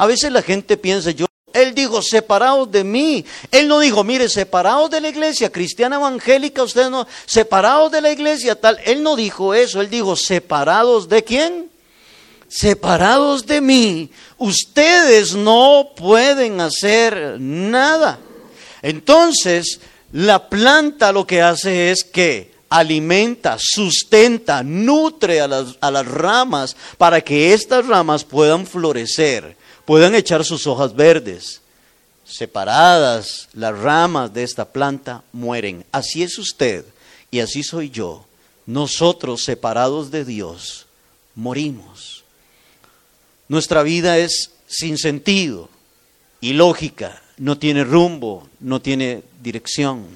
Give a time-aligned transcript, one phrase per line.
[0.00, 3.22] A veces la gente piensa, yo, él dijo, separados de mí.
[3.50, 8.10] Él no dijo, mire, separados de la iglesia cristiana evangélica, ustedes no, separados de la
[8.10, 8.78] iglesia tal.
[8.86, 11.70] Él no dijo eso, él dijo, separados de quién?
[12.48, 14.10] Separados de mí.
[14.38, 18.20] Ustedes no pueden hacer nada.
[18.80, 19.80] Entonces,
[20.12, 26.74] la planta lo que hace es que alimenta, sustenta, nutre a las, a las ramas
[26.96, 31.60] para que estas ramas puedan florecer, puedan echar sus hojas verdes.
[32.24, 35.84] Separadas las ramas de esta planta mueren.
[35.90, 36.84] Así es usted
[37.30, 38.24] y así soy yo.
[38.66, 40.86] Nosotros separados de Dios
[41.34, 42.24] morimos.
[43.48, 45.68] Nuestra vida es sin sentido,
[46.40, 50.06] ilógica, no tiene rumbo, no tiene dirección.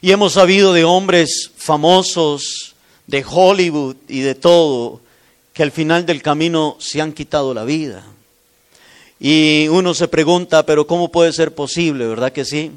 [0.00, 2.74] Y hemos sabido de hombres famosos
[3.06, 5.00] de Hollywood y de todo
[5.56, 8.04] que al final del camino se han quitado la vida.
[9.18, 12.72] Y uno se pregunta, pero ¿cómo puede ser posible, verdad que sí?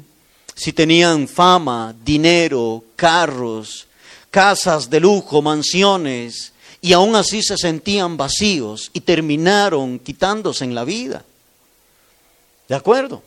[0.54, 3.86] Si tenían fama, dinero, carros,
[4.30, 10.84] casas de lujo, mansiones, y aún así se sentían vacíos y terminaron quitándose en la
[10.84, 11.22] vida.
[12.66, 13.22] ¿De acuerdo?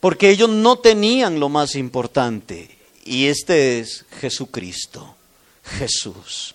[0.00, 5.16] Porque ellos no tenían lo más importante, y este es Jesucristo,
[5.64, 6.54] Jesús.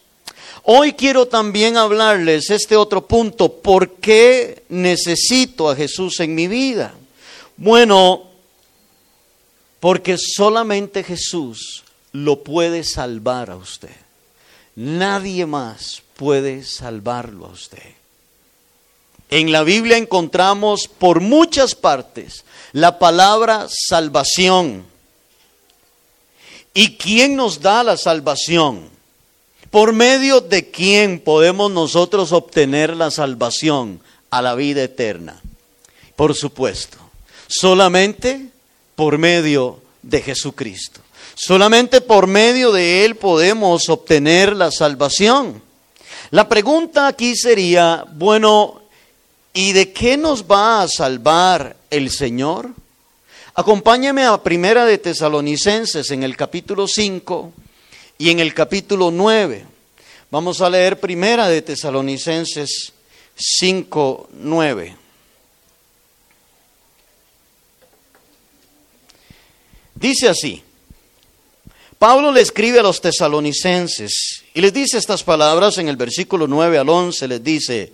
[0.68, 6.96] Hoy quiero también hablarles este otro punto, ¿por qué necesito a Jesús en mi vida?
[7.56, 8.24] Bueno,
[9.80, 13.96] porque solamente Jesús lo puede salvar a usted.
[14.76, 17.94] Nadie más puede salvarlo a usted.
[19.30, 24.84] En la Biblia encontramos por muchas partes la palabra salvación.
[26.74, 28.95] ¿Y quién nos da la salvación?
[29.72, 34.00] ¿Por medio de quién podemos nosotros obtener la salvación
[34.30, 35.42] a la vida eterna?
[36.16, 36.98] Por supuesto,
[37.48, 38.50] solamente
[38.96, 41.02] por medio de Jesucristo.
[41.36, 45.62] Solamente por medio de Él podemos obtener la salvación.
[46.32, 48.82] La pregunta aquí sería, bueno,
[49.54, 52.70] ¿y de qué nos va a salvar el Señor?
[53.54, 57.54] Acompáñame a Primera de Tesalonicenses en el capítulo 5
[58.18, 59.66] y en el capítulo 9.
[60.32, 62.94] Vamos a leer Primera de Tesalonicenses
[63.36, 64.98] 5, 9.
[69.96, 70.62] Dice así,
[71.98, 76.78] Pablo le escribe a los tesalonicenses y les dice estas palabras en el versículo 9
[76.78, 77.94] al 11, les dice,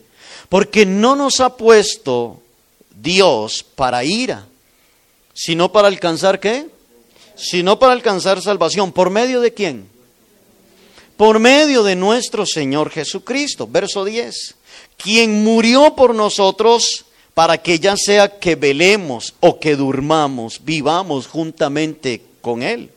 [0.50, 2.42] porque no nos ha puesto
[2.90, 4.48] Dios para ira,
[5.34, 6.68] sino para alcanzar qué?
[7.36, 8.92] Sino para alcanzar salvación.
[8.92, 9.88] ¿Por medio de quién?
[11.22, 13.68] Por medio de nuestro Señor Jesucristo.
[13.68, 14.56] Verso 10.
[14.98, 17.06] Quien murió por nosotros
[17.36, 22.90] para que ya sea que velemos o que durmamos, vivamos juntamente con Él.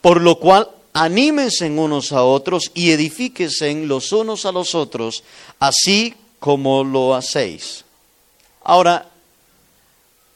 [0.00, 5.24] Por lo cual, anímense unos a otros y edifíquense los unos a los otros,
[5.58, 7.84] así como lo hacéis.
[8.62, 9.10] Ahora,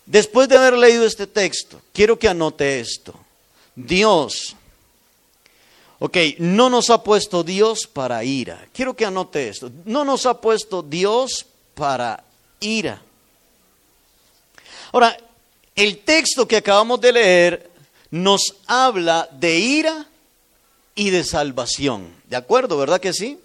[0.07, 3.15] después de haber leído este texto, quiero que anote esto.
[3.77, 4.57] Dios,
[5.99, 8.67] ok, no nos ha puesto Dios para ira.
[8.73, 9.71] Quiero que anote esto.
[9.85, 12.23] No nos ha puesto Dios para
[12.61, 13.03] ira.
[14.93, 15.17] Ahora,
[15.75, 17.71] el texto que acabamos de leer
[18.11, 20.07] nos habla de ira
[20.95, 22.13] y de salvación.
[22.29, 22.79] ¿De acuerdo?
[22.79, 23.39] ¿Verdad que sí?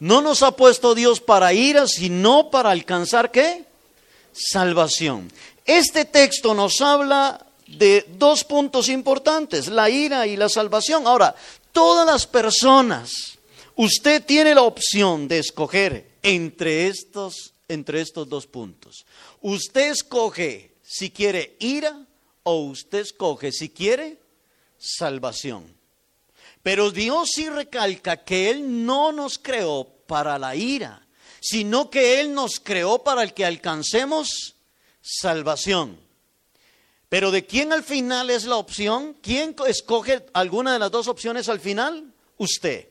[0.00, 3.64] No nos ha puesto Dios para ira, sino para alcanzar qué?
[4.32, 5.32] Salvación.
[5.64, 11.06] Este texto nos habla de dos puntos importantes, la ira y la salvación.
[11.06, 11.34] Ahora,
[11.72, 13.38] todas las personas,
[13.76, 19.04] usted tiene la opción de escoger entre estos, entre estos dos puntos.
[19.40, 22.06] Usted escoge si quiere ira
[22.42, 24.18] o usted escoge si quiere
[24.78, 25.76] salvación.
[26.62, 31.06] Pero Dios sí recalca que Él no nos creó para la ira,
[31.40, 34.56] sino que Él nos creó para el que alcancemos
[35.00, 36.07] salvación.
[37.08, 39.16] Pero ¿de quién al final es la opción?
[39.22, 42.12] ¿Quién escoge alguna de las dos opciones al final?
[42.36, 42.88] Usted.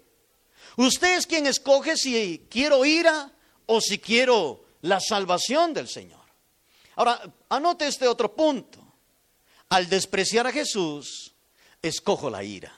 [0.75, 3.31] Usted es quien escoge si quiero ira
[3.65, 6.21] o si quiero la salvación del Señor.
[6.95, 8.83] Ahora, anote este otro punto.
[9.69, 11.33] Al despreciar a Jesús,
[11.81, 12.75] escojo la ira.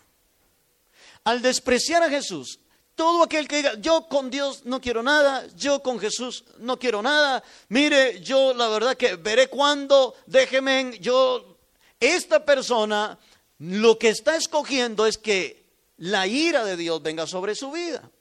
[1.23, 2.59] Al despreciar a Jesús,
[2.99, 7.01] todo aquel que diga, yo con Dios no quiero nada, yo con Jesús no quiero
[7.01, 11.59] nada, mire, yo la verdad que veré cuándo, déjeme, yo,
[11.97, 13.17] esta persona
[13.59, 15.63] lo que está escogiendo es que
[15.95, 18.11] la ira de Dios venga sobre su vida.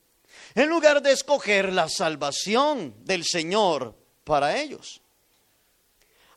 [0.55, 5.01] En lugar de escoger la salvación del Señor para ellos.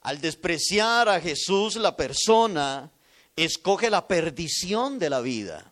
[0.01, 2.89] Al despreciar a Jesús, la persona
[3.35, 5.70] escoge la perdición de la vida.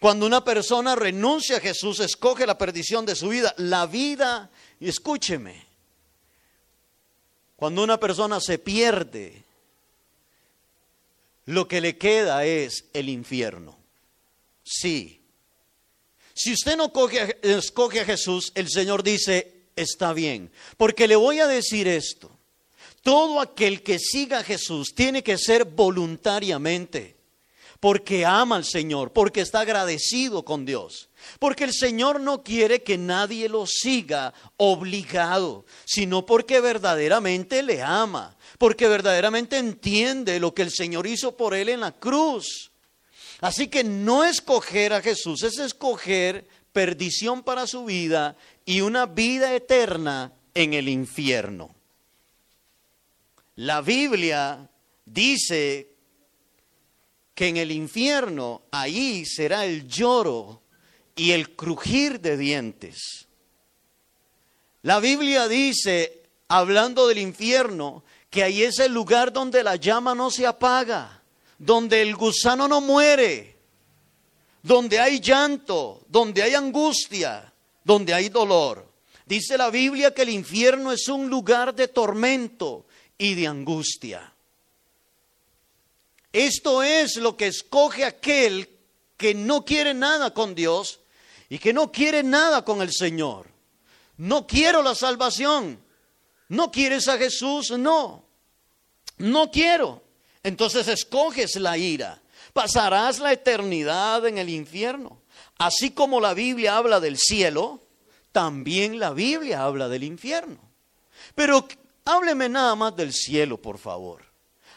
[0.00, 3.54] Cuando una persona renuncia a Jesús, escoge la perdición de su vida.
[3.58, 4.50] La vida,
[4.80, 5.66] y escúcheme,
[7.54, 9.44] cuando una persona se pierde,
[11.44, 13.76] lo que le queda es el infierno.
[14.64, 15.20] Sí.
[16.32, 16.90] Si usted no
[17.42, 20.50] escoge a Jesús, el Señor dice, está bien.
[20.78, 22.30] Porque le voy a decir esto.
[23.02, 27.19] Todo aquel que siga a Jesús tiene que ser voluntariamente,
[27.80, 31.08] porque ama al Señor, porque está agradecido con Dios.
[31.38, 38.36] Porque el Señor no quiere que nadie lo siga obligado, sino porque verdaderamente le ama,
[38.58, 42.70] porque verdaderamente entiende lo que el Señor hizo por él en la cruz.
[43.40, 48.36] Así que no escoger a Jesús es escoger perdición para su vida
[48.66, 51.74] y una vida eterna en el infierno.
[53.56, 54.68] La Biblia
[55.06, 55.89] dice
[57.40, 60.60] que en el infierno ahí será el lloro
[61.16, 63.28] y el crujir de dientes.
[64.82, 70.30] La Biblia dice, hablando del infierno, que ahí es el lugar donde la llama no
[70.30, 71.22] se apaga,
[71.56, 73.56] donde el gusano no muere,
[74.62, 77.50] donde hay llanto, donde hay angustia,
[77.82, 78.86] donde hay dolor.
[79.24, 82.84] Dice la Biblia que el infierno es un lugar de tormento
[83.16, 84.29] y de angustia.
[86.32, 88.68] Esto es lo que escoge aquel
[89.16, 91.00] que no quiere nada con Dios
[91.48, 93.48] y que no quiere nada con el Señor.
[94.16, 95.82] No quiero la salvación.
[96.48, 97.70] ¿No quieres a Jesús?
[97.72, 98.24] No.
[99.18, 100.02] No quiero.
[100.42, 102.20] Entonces escoges la ira.
[102.52, 105.20] Pasarás la eternidad en el infierno.
[105.58, 107.82] Así como la Biblia habla del cielo,
[108.32, 110.58] también la Biblia habla del infierno.
[111.34, 111.66] Pero
[112.04, 114.29] hábleme nada más del cielo, por favor.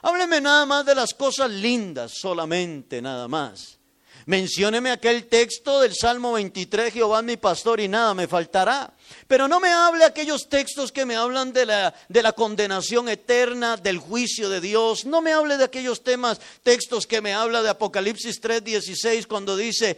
[0.06, 3.80] Hábleme nada más de las cosas lindas, solamente nada más.
[4.26, 8.94] Mencióneme aquel texto del Salmo 23, Jehová mi pastor y nada me faltará.
[9.28, 13.78] Pero no me hable aquellos textos que me hablan de la, de la condenación eterna,
[13.78, 15.06] del juicio de Dios.
[15.06, 19.56] No me hable de aquellos temas, textos que me habla de Apocalipsis 3, 16, cuando
[19.56, 19.98] dice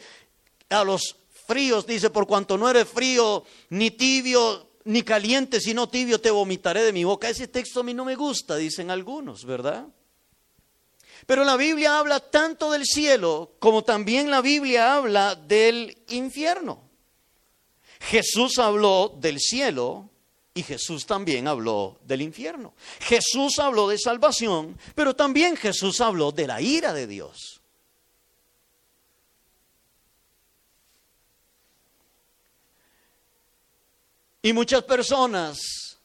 [0.69, 1.15] a los
[1.47, 6.83] fríos, dice, por cuanto no eres frío ni tibio, ni caliente, sino tibio, te vomitaré
[6.83, 7.29] de mi boca.
[7.29, 9.87] Ese texto a mí no me gusta, dicen algunos, ¿verdad?
[11.25, 16.83] Pero la Biblia habla tanto del cielo como también la Biblia habla del infierno.
[17.99, 20.09] Jesús habló del cielo
[20.53, 22.75] y Jesús también habló del infierno.
[22.99, 27.61] Jesús habló de salvación, pero también Jesús habló de la ira de Dios.
[34.45, 35.97] Y muchas personas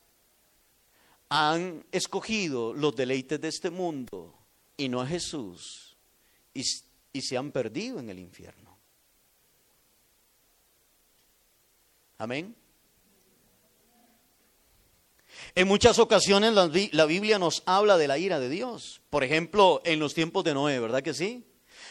[1.29, 4.35] han escogido los deleites de este mundo
[4.79, 5.95] y no a Jesús
[6.55, 6.65] y,
[7.21, 8.79] se han perdido en el infierno.
[12.17, 12.57] Amén.
[15.55, 19.03] En muchas ocasiones la, la, Biblia nos habla de la ira de Dios.
[19.11, 21.45] Por ejemplo, en los tiempos de Noé, ¿verdad que sí?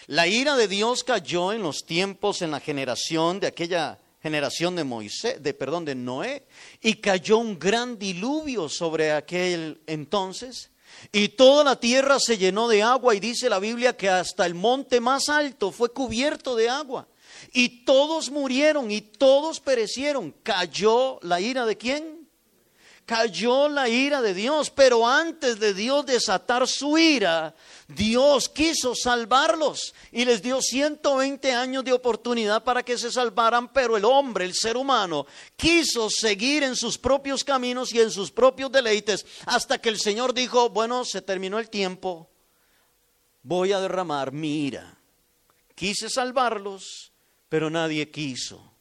[0.07, 4.83] La ira de Dios cayó en los tiempos, en la generación de aquella generación de
[4.83, 6.45] Moisés, de perdón, de Noé,
[6.81, 10.71] y cayó un gran diluvio sobre aquel entonces.
[11.11, 14.55] Y toda la tierra se llenó de agua y dice la Biblia que hasta el
[14.55, 17.07] monte más alto fue cubierto de agua.
[17.53, 20.35] Y todos murieron y todos perecieron.
[20.43, 22.18] ¿Cayó la ira de quién?
[23.09, 27.55] Cayó la ira de Dios, pero antes de Dios desatar su ira,
[27.87, 33.97] Dios quiso salvarlos y les dio 120 años de oportunidad para que se salvaran, pero
[33.97, 35.25] el hombre, el ser humano,
[35.55, 40.35] quiso seguir en sus propios caminos y en sus propios deleites hasta que el Señor
[40.35, 42.29] dijo, bueno, se terminó el tiempo,
[43.41, 44.99] voy a derramar mi ira.
[45.73, 47.11] Quise salvarlos,
[47.49, 48.71] pero nadie quiso.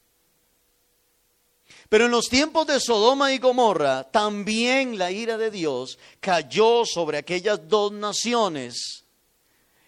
[1.89, 7.17] Pero en los tiempos de Sodoma y Gomorra, también la ira de Dios cayó sobre
[7.17, 9.05] aquellas dos naciones,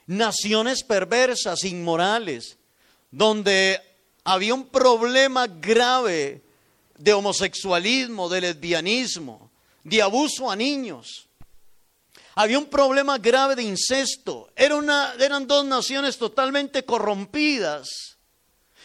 [0.08, 2.58] naciones perversas, inmorales,
[3.12, 3.80] donde
[4.24, 6.42] había un problema grave
[6.98, 9.52] de homosexualismo, de lesbianismo,
[9.84, 11.28] de abuso a niños.
[12.34, 14.50] Había un problema grave de incesto.
[14.56, 18.11] Eran dos naciones totalmente corrompidas.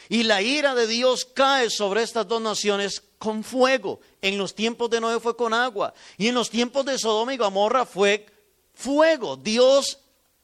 [0.09, 4.01] Y la ira de Dios cae sobre estas dos naciones con fuego.
[4.23, 5.93] En los tiempos de Noé fue con agua.
[6.17, 8.27] Y en los tiempos de Sodoma y Gomorra fue
[8.75, 9.37] fuego.
[9.37, 9.99] Dios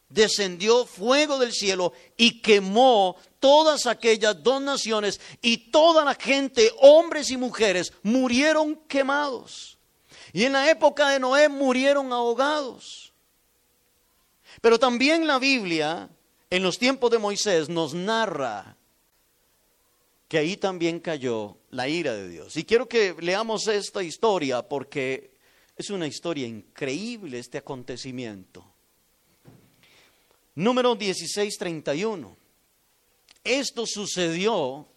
[0.09, 7.31] descendió fuego del cielo y quemó todas aquellas dos naciones y toda la gente, hombres
[7.31, 9.79] y mujeres, murieron quemados.
[10.33, 13.13] Y en la época de Noé murieron ahogados.
[14.61, 16.09] Pero también la Biblia,
[16.51, 18.77] en los tiempos de Moisés, nos narra
[20.33, 22.57] que ahí también cayó la ira de Dios.
[22.57, 25.33] Y quiero que leamos esta historia porque
[25.77, 28.65] es una historia increíble este acontecimiento.
[30.55, 32.35] Número 1631.
[33.45, 34.89] Esto sucedió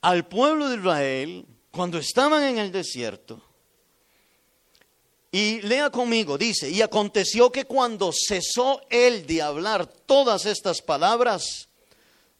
[0.00, 3.42] al pueblo de Israel cuando estaban en el desierto.
[5.32, 11.68] Y lea conmigo, dice, y aconteció que cuando cesó él de hablar todas estas palabras,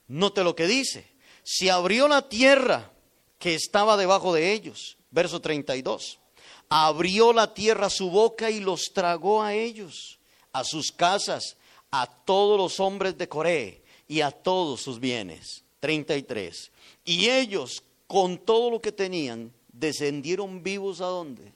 [0.06, 1.13] note lo que dice,
[1.44, 2.90] se abrió la tierra
[3.38, 4.96] que estaba debajo de ellos.
[5.10, 6.18] Verso 32.
[6.70, 10.18] Abrió la tierra su boca y los tragó a ellos,
[10.52, 11.56] a sus casas,
[11.90, 15.62] a todos los hombres de Coré y a todos sus bienes.
[15.80, 16.72] 33.
[17.04, 21.52] Y ellos, con todo lo que tenían, descendieron vivos a dónde?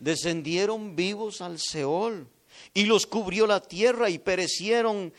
[0.00, 2.26] Descendieron vivos al Seol.
[2.72, 5.12] Y los cubrió la tierra y perecieron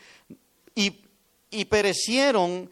[0.74, 1.02] y,
[1.50, 2.68] y perecieron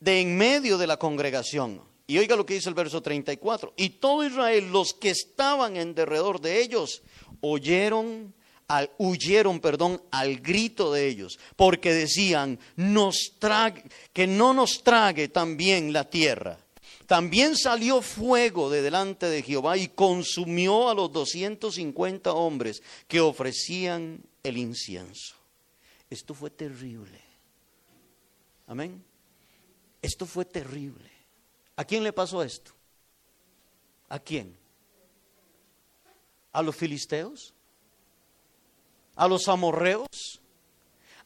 [0.00, 1.82] de en medio de la congregación.
[2.06, 3.74] Y oiga lo que dice el verso 34.
[3.76, 7.02] Y todo Israel, los que estaban en derredor de ellos,
[7.40, 8.34] oyeron,
[8.66, 15.28] al, huyeron, perdón, al grito de ellos, porque decían, nos trague, que no nos trague
[15.28, 16.58] también la tierra.
[17.06, 24.20] También salió fuego de delante de Jehová y consumió a los 250 hombres que ofrecían
[24.42, 25.36] el incienso.
[26.08, 27.20] Esto fue terrible.
[28.66, 29.09] Amén.
[30.02, 31.10] Esto fue terrible.
[31.76, 32.72] ¿A quién le pasó esto?
[34.08, 34.56] ¿A quién?
[36.52, 37.54] ¿A los filisteos?
[39.16, 40.40] ¿A los amorreos?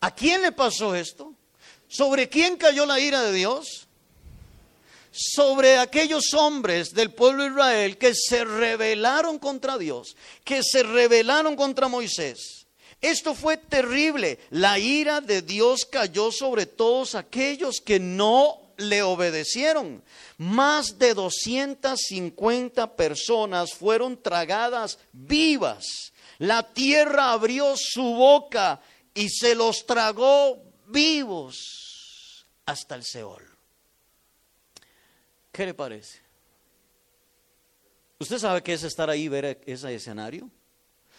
[0.00, 1.33] ¿A quién le pasó esto?
[1.88, 3.87] ¿Sobre quién cayó la ira de Dios?
[5.12, 11.54] Sobre aquellos hombres del pueblo de Israel que se rebelaron contra Dios, que se rebelaron
[11.54, 12.66] contra Moisés.
[13.00, 14.40] Esto fue terrible.
[14.50, 20.02] La ira de Dios cayó sobre todos aquellos que no le obedecieron.
[20.38, 26.12] Más de 250 personas fueron tragadas vivas.
[26.38, 28.81] La tierra abrió su boca
[29.14, 33.45] y se los tragó vivos hasta el Seol.
[35.52, 36.21] ¿Qué le parece?
[38.19, 40.50] ¿Usted sabe qué es estar ahí, ver ese escenario?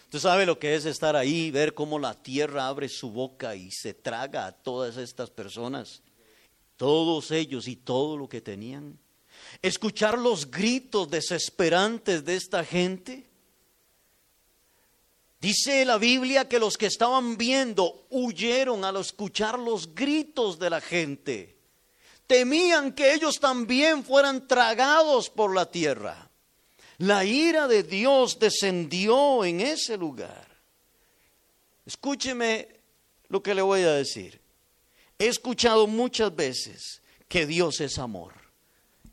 [0.06, 3.72] ¿Usted sabe lo que es estar ahí, ver cómo la tierra abre su boca y
[3.72, 6.02] se traga a todas estas personas?
[6.78, 9.00] Todos ellos y todo lo que tenían.
[9.62, 13.30] Escuchar los gritos desesperantes de esta gente.
[15.40, 20.82] Dice la Biblia que los que estaban viendo huyeron al escuchar los gritos de la
[20.82, 21.58] gente.
[22.28, 26.30] Temían que ellos también fueran tragados por la tierra.
[26.98, 30.48] La ira de Dios descendió en ese lugar.
[31.86, 32.68] Escúcheme
[33.28, 34.45] lo que le voy a decir.
[35.18, 38.34] He escuchado muchas veces que Dios es amor.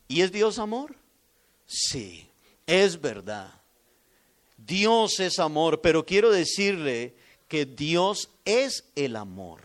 [0.09, 0.97] ¿Y es Dios amor?
[1.66, 2.28] Sí,
[2.66, 3.52] es verdad.
[4.56, 7.14] Dios es amor, pero quiero decirle
[7.49, 9.61] que Dios es el amor.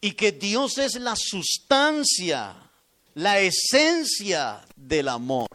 [0.00, 2.54] Y que Dios es la sustancia,
[3.14, 5.48] la esencia del amor.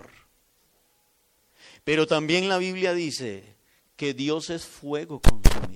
[1.83, 3.43] Pero también la Biblia dice
[3.95, 5.72] que Dios es fuego consumido.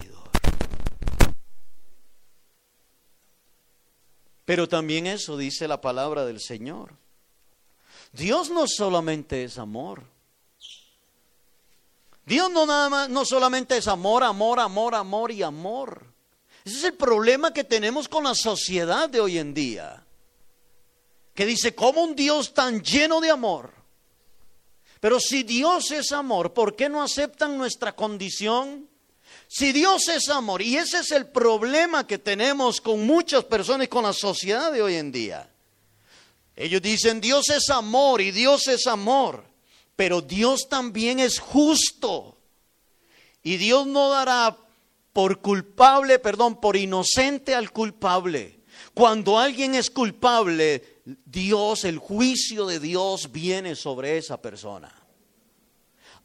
[4.47, 6.93] Pero también eso dice la palabra del Señor.
[8.13, 10.03] Dios no solamente es amor.
[12.25, 16.05] Dios no nada más, no solamente es amor, amor, amor, amor y amor.
[16.63, 20.01] Ese es el problema que tenemos con la sociedad de hoy en día.
[21.35, 23.73] Que dice, ¿cómo un Dios tan lleno de amor?
[25.01, 28.86] Pero si Dios es amor, ¿por qué no aceptan nuestra condición?
[29.47, 34.03] Si Dios es amor, y ese es el problema que tenemos con muchas personas con
[34.03, 35.49] la sociedad de hoy en día.
[36.55, 39.45] Ellos dicen, Dios es amor y Dios es amor,
[39.95, 42.37] pero Dios también es justo.
[43.41, 44.57] Y Dios no dará
[45.13, 48.59] por culpable, perdón, por inocente al culpable.
[48.93, 54.93] Cuando alguien es culpable, Dios, el juicio de Dios viene sobre esa persona.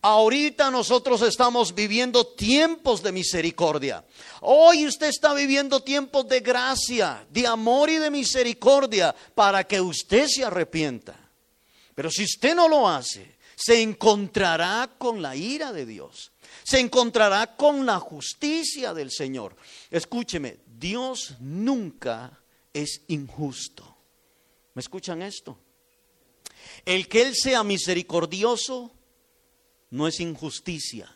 [0.04, 4.04] Ahorita nosotros estamos viviendo tiempos de misericordia.
[4.40, 10.26] Hoy usted está viviendo tiempos de gracia, de amor y de misericordia para que usted
[10.26, 11.14] se arrepienta.
[11.94, 16.32] Pero si usted no lo hace, se encontrará con la ira de Dios.
[16.64, 19.54] Se encontrará con la justicia del Señor.
[19.88, 22.40] Escúcheme, Dios nunca
[22.72, 23.96] es injusto.
[24.74, 25.56] ¿Me escuchan esto?
[26.84, 28.90] El que Él sea misericordioso
[29.92, 31.14] no es injusticia,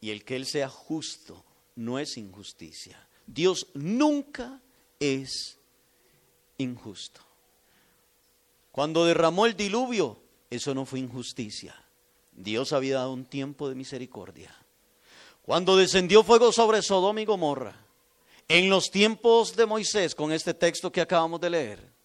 [0.00, 1.44] y el que Él sea justo
[1.74, 3.04] no es injusticia.
[3.26, 4.62] Dios nunca
[5.00, 5.58] es
[6.56, 7.20] injusto.
[8.70, 10.20] Cuando derramó el diluvio,
[10.50, 11.74] eso no fue injusticia.
[12.30, 14.54] Dios había dado un tiempo de misericordia.
[15.42, 17.74] Cuando descendió fuego sobre Sodoma y Gomorra,
[18.46, 21.95] en los tiempos de Moisés, con este texto que acabamos de leer,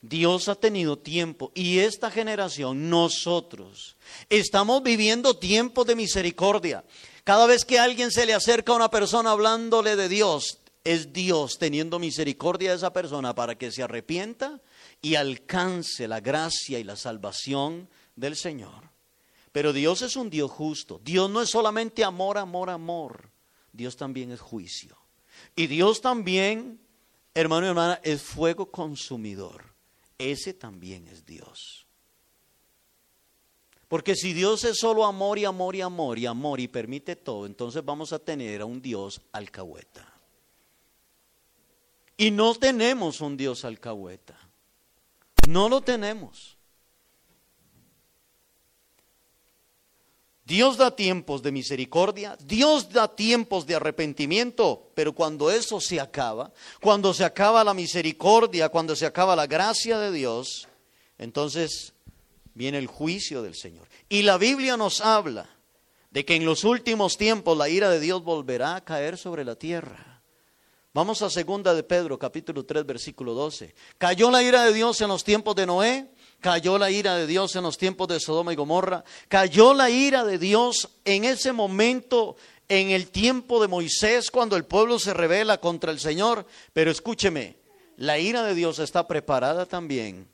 [0.00, 3.96] Dios ha tenido tiempo y esta generación, nosotros,
[4.28, 6.84] estamos viviendo tiempos de misericordia.
[7.24, 11.58] Cada vez que alguien se le acerca a una persona hablándole de Dios, es Dios
[11.58, 14.62] teniendo misericordia de esa persona para que se arrepienta
[15.02, 18.90] y alcance la gracia y la salvación del Señor.
[19.50, 21.00] Pero Dios es un Dios justo.
[21.02, 23.30] Dios no es solamente amor, amor, amor.
[23.72, 24.96] Dios también es juicio.
[25.56, 26.80] Y Dios también,
[27.34, 29.77] hermano y hermana, es fuego consumidor
[30.18, 31.86] ese también es Dios.
[33.88, 37.46] Porque si Dios es solo amor y amor y amor y amor y permite todo,
[37.46, 40.12] entonces vamos a tener a un Dios alcahueta.
[42.18, 44.36] Y no tenemos un Dios alcahueta.
[45.48, 46.57] No lo tenemos.
[50.48, 56.50] Dios da tiempos de misericordia, Dios da tiempos de arrepentimiento, pero cuando eso se acaba,
[56.80, 60.66] cuando se acaba la misericordia, cuando se acaba la gracia de Dios,
[61.18, 61.92] entonces
[62.54, 63.88] viene el juicio del Señor.
[64.08, 65.50] Y la Biblia nos habla
[66.12, 69.56] de que en los últimos tiempos la ira de Dios volverá a caer sobre la
[69.56, 70.22] tierra.
[70.94, 73.74] Vamos a segunda de Pedro, capítulo 3, versículo 12.
[73.98, 77.56] Cayó la ira de Dios en los tiempos de Noé, Cayó la ira de Dios
[77.56, 79.02] en los tiempos de Sodoma y Gomorra.
[79.28, 82.36] Cayó la ira de Dios en ese momento,
[82.68, 86.46] en el tiempo de Moisés, cuando el pueblo se revela contra el Señor.
[86.72, 87.56] Pero escúcheme,
[87.96, 90.28] la ira de Dios está preparada también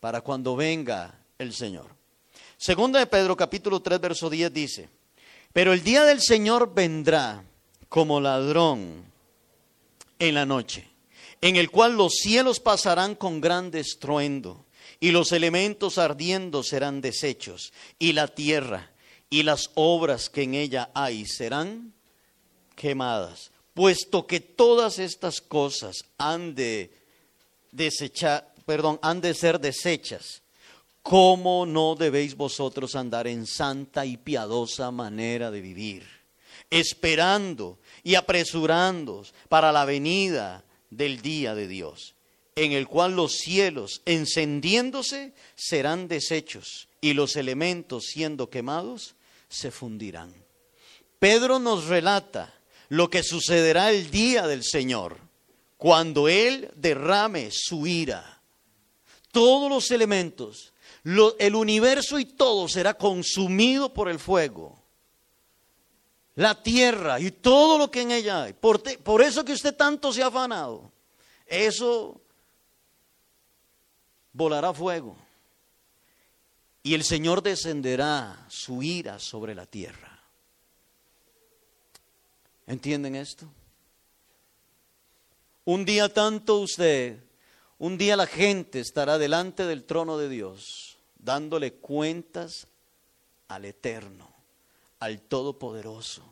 [0.00, 1.88] para cuando venga el Señor.
[2.56, 4.88] Segunda de Pedro capítulo 3 verso 10 dice,
[5.52, 7.44] pero el día del Señor vendrá
[7.90, 9.04] como ladrón
[10.18, 10.88] en la noche,
[11.42, 14.64] en el cual los cielos pasarán con gran estruendo
[15.00, 18.90] y los elementos ardiendo serán deshechos, y la tierra
[19.30, 21.94] y las obras que en ella hay serán
[22.76, 26.92] quemadas, puesto que todas estas cosas han de
[27.72, 30.42] desechar, perdón, han de ser deshechas.
[31.02, 36.06] ¿Cómo no debéis vosotros andar en santa y piadosa manera de vivir,
[36.68, 42.14] esperando y apresurándoos para la venida del día de Dios?
[42.60, 49.14] En el cual los cielos encendiéndose serán deshechos y los elementos siendo quemados
[49.48, 50.34] se fundirán.
[51.18, 52.52] Pedro nos relata
[52.90, 55.16] lo que sucederá el día del Señor,
[55.78, 58.42] cuando Él derrame su ira.
[59.32, 60.74] Todos los elementos,
[61.38, 64.82] el universo y todo será consumido por el fuego.
[66.34, 68.52] La tierra y todo lo que en ella hay.
[68.52, 70.92] Por, por eso que usted tanto se ha afanado.
[71.46, 72.20] Eso
[74.32, 75.16] volará fuego
[76.82, 80.18] y el Señor descenderá su ira sobre la tierra.
[82.66, 83.50] ¿Entienden esto?
[85.64, 87.22] Un día tanto usted,
[87.78, 92.66] un día la gente estará delante del trono de Dios, dándole cuentas
[93.48, 94.32] al Eterno,
[95.00, 96.22] al Todopoderoso,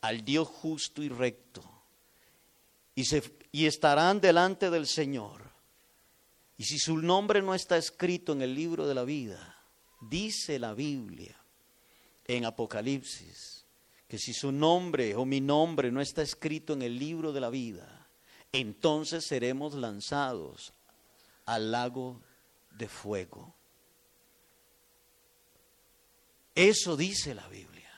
[0.00, 1.62] al Dios justo y recto.
[2.94, 5.43] Y, se, y estarán delante del Señor
[6.56, 9.58] y si su nombre no está escrito en el libro de la vida,
[10.00, 11.36] dice la Biblia
[12.26, 13.66] en Apocalipsis,
[14.06, 17.50] que si su nombre o mi nombre no está escrito en el libro de la
[17.50, 18.06] vida,
[18.52, 20.72] entonces seremos lanzados
[21.44, 22.22] al lago
[22.70, 23.54] de fuego.
[26.54, 27.90] Eso dice la Biblia.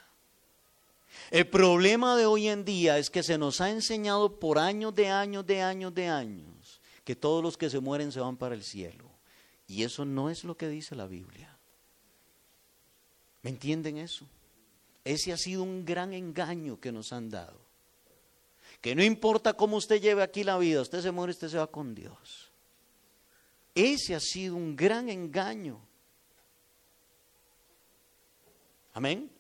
[1.31, 5.09] El problema de hoy en día es que se nos ha enseñado por años de
[5.09, 6.56] años de años de años
[7.07, 9.09] que todos los que se mueren se van para el cielo.
[9.69, 11.57] Y eso no es lo que dice la Biblia.
[13.43, 14.27] ¿Me entienden eso?
[15.05, 17.61] Ese ha sido un gran engaño que nos han dado.
[18.81, 21.69] Que no importa cómo usted lleve aquí la vida, usted se muere, usted se va
[21.69, 22.51] con Dios.
[23.73, 25.81] Ese ha sido un gran engaño.
[28.95, 29.31] Amén.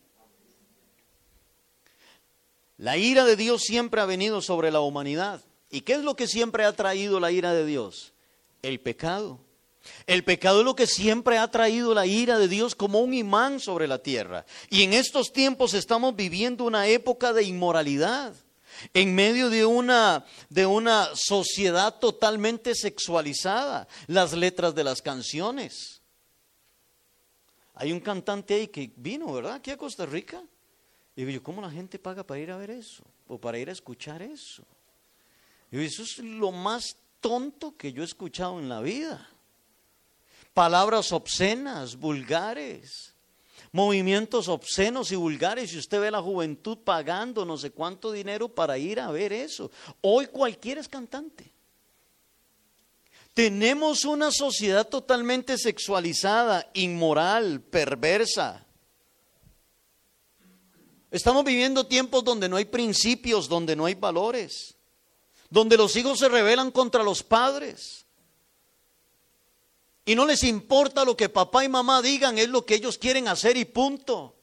[2.78, 5.42] La ira de Dios siempre ha venido sobre la humanidad.
[5.70, 8.12] ¿Y qué es lo que siempre ha traído la ira de Dios?
[8.62, 9.40] El pecado.
[10.06, 13.60] El pecado es lo que siempre ha traído la ira de Dios como un imán
[13.60, 14.44] sobre la tierra.
[14.70, 18.34] Y en estos tiempos estamos viviendo una época de inmoralidad,
[18.92, 23.88] en medio de una, de una sociedad totalmente sexualizada.
[24.06, 26.02] Las letras de las canciones.
[27.74, 29.54] Hay un cantante ahí que vino, ¿verdad?
[29.54, 30.42] Aquí a Costa Rica.
[31.14, 33.04] Digo yo, ¿cómo la gente paga para ir a ver eso?
[33.28, 34.64] O para ir a escuchar eso.
[35.70, 39.28] Digo, eso es lo más tonto que yo he escuchado en la vida.
[40.54, 43.14] Palabras obscenas, vulgares,
[43.72, 45.72] movimientos obscenos y vulgares.
[45.72, 49.70] Y usted ve la juventud pagando no sé cuánto dinero para ir a ver eso.
[50.00, 51.52] Hoy cualquiera es cantante.
[53.34, 58.64] Tenemos una sociedad totalmente sexualizada, inmoral, perversa.
[61.10, 64.75] Estamos viviendo tiempos donde no hay principios, donde no hay valores,
[65.50, 68.06] donde los hijos se rebelan contra los padres.
[70.04, 73.26] Y no les importa lo que papá y mamá digan, es lo que ellos quieren
[73.28, 74.36] hacer y punto.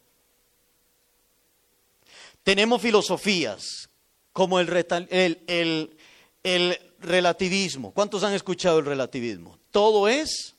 [2.43, 3.89] Tenemos filosofías
[4.33, 4.69] como el,
[5.09, 5.97] el,
[6.43, 7.93] el relativismo.
[7.93, 9.57] ¿Cuántos han escuchado el relativismo?
[9.71, 10.55] Todo es,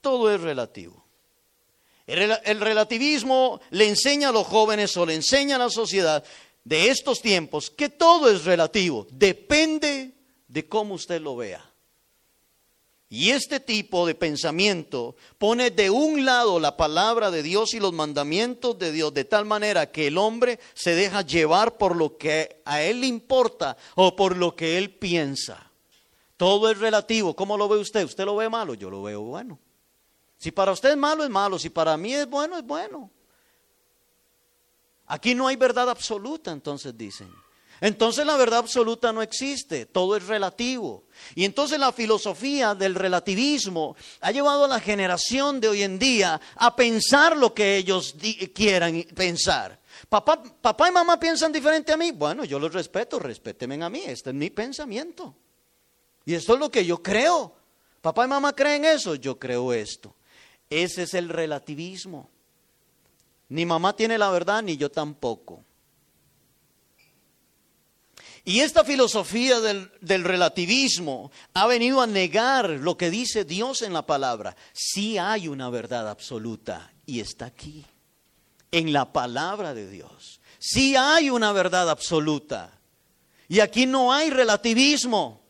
[0.00, 1.02] todo es relativo.
[2.06, 6.24] El, el, relativismo le enseña a los jóvenes o le enseña a la sociedad
[6.64, 10.12] de estos tiempos que todo es relativo, depende
[10.48, 11.72] de cómo usted lo vea.
[13.12, 17.92] Y este tipo de pensamiento pone de un lado la palabra de Dios y los
[17.92, 22.62] mandamientos de Dios de tal manera que el hombre se deja llevar por lo que
[22.64, 25.70] a él le importa o por lo que él piensa.
[26.38, 27.36] Todo es relativo.
[27.36, 28.02] ¿Cómo lo ve usted?
[28.02, 28.72] ¿Usted lo ve malo?
[28.72, 29.58] Yo lo veo bueno.
[30.38, 31.58] Si para usted es malo, es malo.
[31.58, 33.10] Si para mí es bueno, es bueno.
[35.12, 37.30] Aquí no hay verdad absoluta, entonces dicen.
[37.82, 41.04] Entonces la verdad absoluta no existe, todo es relativo.
[41.34, 46.40] Y entonces la filosofía del relativismo ha llevado a la generación de hoy en día
[46.56, 48.16] a pensar lo que ellos
[48.54, 49.78] quieran pensar.
[50.08, 52.12] Papá, y mamá piensan diferente a mí.
[52.12, 55.34] Bueno, yo los respeto, respétenme a mí, este es mi pensamiento.
[56.24, 57.54] Y esto es lo que yo creo.
[58.00, 60.16] Papá y mamá creen eso, yo creo esto.
[60.70, 62.31] Ese es el relativismo.
[63.52, 65.62] Ni mamá tiene la verdad, ni yo tampoco.
[68.46, 74.06] Y esta filosofía del, relativismo ha venido a negar lo que dice Dios en la
[74.06, 74.56] palabra.
[74.72, 77.84] Sí hay una verdad absoluta y está aquí,
[78.70, 80.40] en la palabra de Dios.
[80.58, 82.80] Sí hay una verdad absoluta.
[83.48, 85.42] Y aquí no hay relativismo.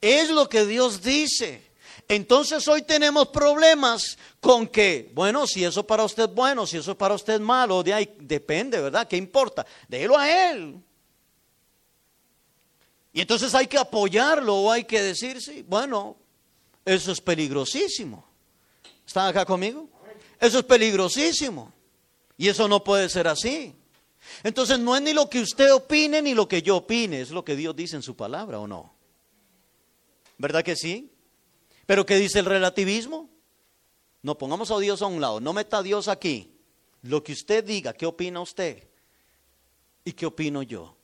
[0.00, 1.69] Es lo que Dios dice.
[2.10, 6.98] Entonces hoy tenemos problemas con que, bueno, si eso para usted es bueno, si eso
[6.98, 9.06] para usted malo, de ahí depende, ¿verdad?
[9.06, 9.64] ¿Qué importa?
[9.86, 10.82] Déjelo a Él.
[13.12, 16.16] Y entonces hay que apoyarlo o hay que decir, sí, bueno,
[16.84, 18.28] eso es peligrosísimo.
[19.06, 19.88] ¿Están acá conmigo?
[20.40, 21.72] Eso es peligrosísimo.
[22.36, 23.72] Y eso no puede ser así.
[24.42, 27.44] Entonces no es ni lo que usted opine ni lo que yo opine, es lo
[27.44, 28.92] que Dios dice en su palabra o no.
[30.38, 31.09] ¿Verdad que sí?
[31.90, 33.28] Pero ¿qué dice el relativismo?
[34.22, 36.56] No pongamos a Dios a un lado, no meta a Dios aquí.
[37.02, 38.88] Lo que usted diga, ¿qué opina usted?
[40.04, 40.94] ¿Y qué opino yo?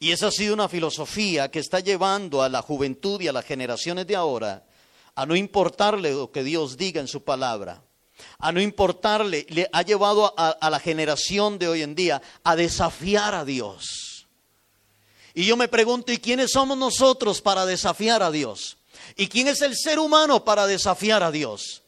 [0.00, 3.44] Y esa ha sido una filosofía que está llevando a la juventud y a las
[3.44, 4.66] generaciones de ahora
[5.14, 7.84] a no importarle lo que Dios diga en su palabra,
[8.40, 13.36] a no importarle, le ha llevado a, la generación de hoy en día a desafiar
[13.36, 14.26] a Dios.
[15.34, 18.76] Y yo me pregunto, ¿y quiénes somos nosotros para desafiar a Dios?
[19.14, 21.82] ¿Y quién es el ser humano para desafiar a Dios?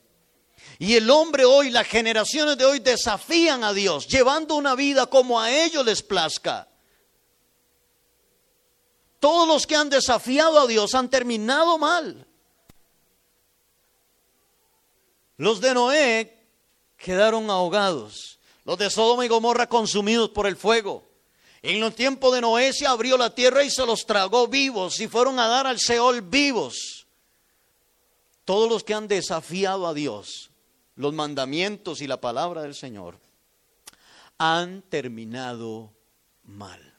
[0.78, 5.40] Y el hombre hoy, las generaciones de hoy desafían a Dios, llevando una vida como
[5.40, 6.68] a ellos les plazca.
[9.18, 12.26] Todos los que han desafiado a Dios han terminado mal.
[15.36, 16.46] Los de Noé
[16.96, 18.38] quedaron ahogados.
[18.64, 21.08] Los de Sodoma y Gomorra consumidos por el fuego.
[21.62, 25.08] En los tiempos de Noé se abrió la tierra y se los tragó vivos y
[25.08, 26.97] fueron a dar al Seol vivos.
[28.48, 30.50] Todos los que han desafiado a Dios,
[30.96, 33.20] los mandamientos y la palabra del Señor,
[34.38, 35.92] han terminado
[36.44, 36.94] mal.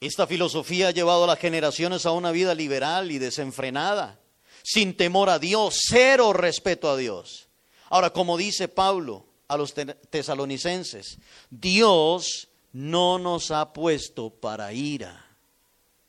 [0.00, 4.20] Esta filosofía ha llevado a las generaciones a una vida liberal y desenfrenada,
[4.62, 7.48] sin temor a Dios, cero respeto a Dios.
[7.88, 9.72] Ahora, como dice Pablo a los
[10.10, 11.16] tesalonicenses,
[11.48, 15.24] Dios no nos ha puesto para ira.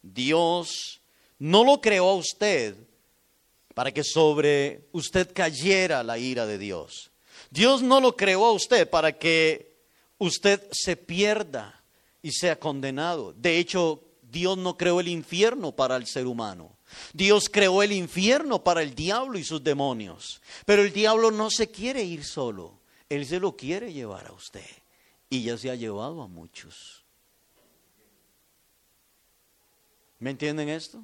[0.01, 1.00] Dios
[1.41, 2.75] no lo creó a usted
[3.73, 7.09] para que sobre usted cayera la ira de Dios.
[7.49, 9.75] Dios no lo creó a usted para que
[10.19, 11.83] usted se pierda
[12.21, 13.33] y sea condenado.
[13.33, 16.77] De hecho, Dios no creó el infierno para el ser humano.
[17.11, 20.43] Dios creó el infierno para el diablo y sus demonios.
[20.67, 22.81] Pero el diablo no se quiere ir solo.
[23.09, 24.69] Él se lo quiere llevar a usted.
[25.27, 27.03] Y ya se ha llevado a muchos.
[30.19, 31.03] ¿Me entienden esto?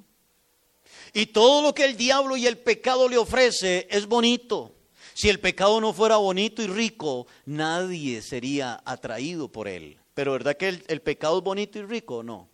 [1.12, 4.74] Y todo lo que el diablo y el pecado le ofrece es bonito.
[5.14, 9.98] Si el pecado no fuera bonito y rico, nadie sería atraído por él.
[10.14, 12.48] Pero ¿verdad que el, pecado es bonito y rico no?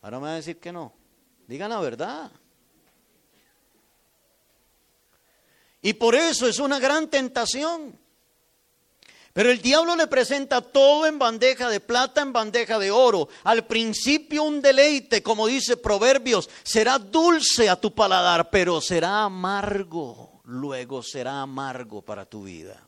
[0.00, 0.92] Ahora me va a decir que no.
[1.46, 2.30] Digan la verdad.
[5.80, 7.98] Y por eso es una gran tentación.
[9.32, 13.28] Pero el diablo le presenta todo en bandeja de plata, en bandeja de oro.
[13.44, 20.42] Al principio un deleite, como dice Proverbios, será dulce a tu paladar, pero será amargo,
[20.44, 22.86] luego será amargo para tu vida.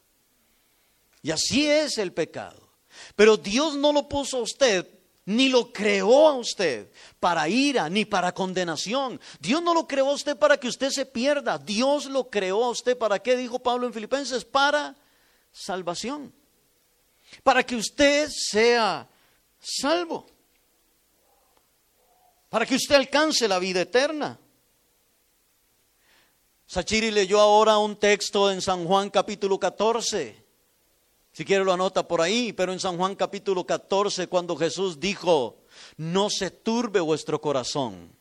[1.22, 2.68] Y así es el pecado.
[3.16, 4.87] Pero Dios no lo puso a usted,
[5.24, 9.18] ni lo creó a usted para ira, ni para condenación.
[9.40, 11.57] Dios no lo creó a usted para que usted se pierda.
[11.57, 14.94] Dios lo creó a usted para qué, dijo Pablo en Filipenses, para
[15.55, 16.35] salvación.
[17.43, 19.09] Para que usted sea
[19.59, 20.27] salvo.
[22.51, 24.38] Para que usted alcance la vida eterna.
[26.67, 30.45] Sachiri leyó ahora un texto en San Juan capítulo 14.
[31.33, 35.64] Si quiere lo anota por ahí, pero en San Juan capítulo 14, cuando Jesús dijo,
[35.97, 38.14] no se turbe vuestro corazón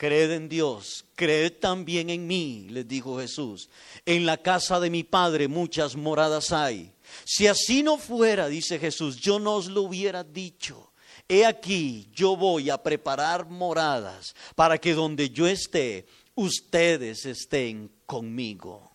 [0.00, 3.68] Creed en Dios, creed también en mí, les dijo Jesús.
[4.06, 6.90] En la casa de mi Padre muchas moradas hay.
[7.26, 10.90] Si así no fuera, dice Jesús, yo no os lo hubiera dicho.
[11.28, 18.90] He aquí, yo voy a preparar moradas para que donde yo esté, ustedes estén conmigo.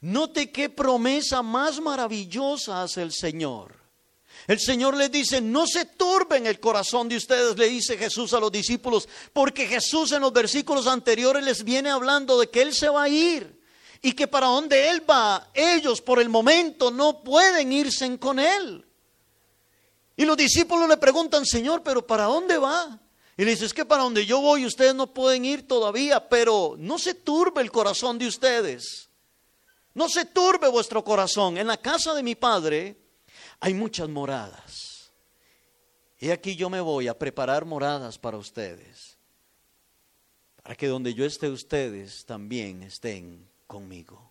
[0.00, 3.79] Note qué promesa más maravillosa hace el Señor.
[4.46, 8.40] El Señor les dice, no se turben el corazón de ustedes, le dice Jesús a
[8.40, 12.88] los discípulos, porque Jesús en los versículos anteriores les viene hablando de que Él se
[12.88, 13.60] va a ir
[14.02, 18.86] y que para donde Él va, ellos por el momento no pueden irse con Él.
[20.16, 22.98] Y los discípulos le preguntan, Señor, pero ¿para dónde va?
[23.36, 26.74] Y le dice, es que para donde yo voy ustedes no pueden ir todavía, pero
[26.78, 29.08] no se turbe el corazón de ustedes.
[29.94, 31.56] No se turbe vuestro corazón.
[31.56, 32.99] En la casa de mi Padre
[33.60, 35.12] hay muchas moradas.
[36.18, 39.16] Y aquí yo me voy a preparar moradas para ustedes,
[40.62, 44.30] para que donde yo esté ustedes también estén conmigo.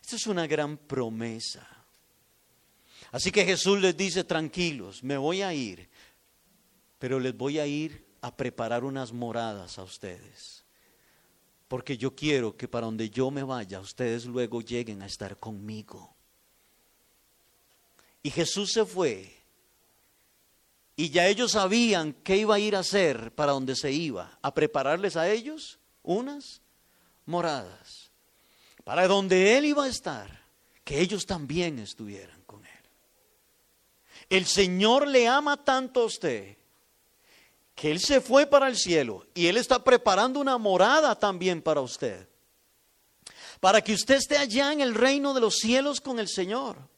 [0.00, 1.66] Esta es una gran promesa.
[3.10, 5.88] Así que Jesús les dice, tranquilos, me voy a ir,
[6.98, 10.64] pero les voy a ir a preparar unas moradas a ustedes.
[11.68, 16.15] Porque yo quiero que para donde yo me vaya, ustedes luego lleguen a estar conmigo.
[18.26, 19.32] Y Jesús se fue.
[20.96, 24.52] Y ya ellos sabían qué iba a ir a hacer para donde se iba, a
[24.52, 26.60] prepararles a ellos unas
[27.24, 28.10] moradas,
[28.82, 30.42] para donde Él iba a estar,
[30.82, 32.90] que ellos también estuvieran con Él.
[34.28, 36.56] El Señor le ama tanto a usted
[37.76, 41.80] que Él se fue para el cielo y Él está preparando una morada también para
[41.80, 42.28] usted,
[43.60, 46.95] para que usted esté allá en el reino de los cielos con el Señor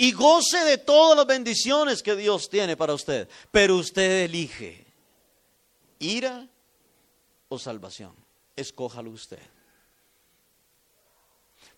[0.00, 3.28] y goce de todas las bendiciones que Dios tiene para usted.
[3.50, 4.86] Pero usted elige
[5.98, 6.48] ira
[7.50, 8.14] o salvación.
[8.56, 9.42] Escójalo usted.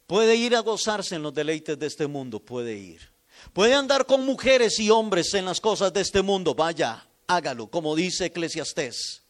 [0.07, 3.11] Puede ir a gozarse en los deleites de este mundo, puede ir.
[3.53, 7.97] Puede andar con mujeres y hombres en las cosas de este mundo, vaya, hágalo, como
[7.97, 9.25] dice Eclesiastés.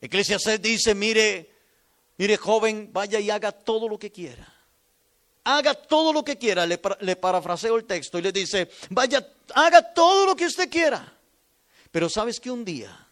[0.00, 1.54] Eclesiastés dice, mire,
[2.16, 4.57] mire joven, vaya y haga todo lo que quiera
[5.48, 6.76] haga todo lo que quiera, le,
[7.16, 11.16] parafraseo el texto y le dice, vaya, haga todo lo que usted quiera.
[11.90, 13.08] Pero sabes que un día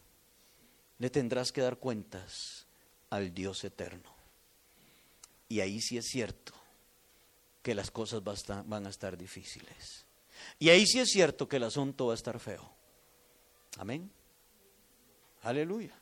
[0.98, 2.66] le tendrás que dar cuentas
[3.08, 4.14] al Dios eterno.
[5.48, 6.52] Y ahí sí es cierto
[7.62, 10.04] que las cosas van a estar difíciles.
[10.58, 12.70] Y ahí sí es cierto que el asunto va a estar feo.
[13.78, 14.10] Amén.
[15.42, 15.94] Aleluya.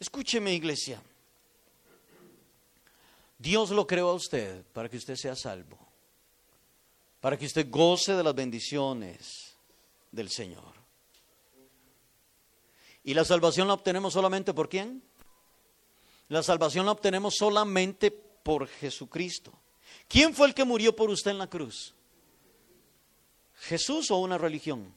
[0.00, 1.00] Escúcheme, iglesia.
[3.42, 5.76] Dios lo creó a usted para que usted sea salvo,
[7.20, 9.56] para que usted goce de las bendiciones
[10.12, 10.72] del Señor.
[13.02, 15.02] ¿Y la salvación la obtenemos solamente por quién?
[16.28, 19.52] La salvación la obtenemos solamente por Jesucristo.
[20.06, 21.94] ¿Quién fue el que murió por usted en la cruz?
[23.56, 24.94] ¿Jesús o una religión?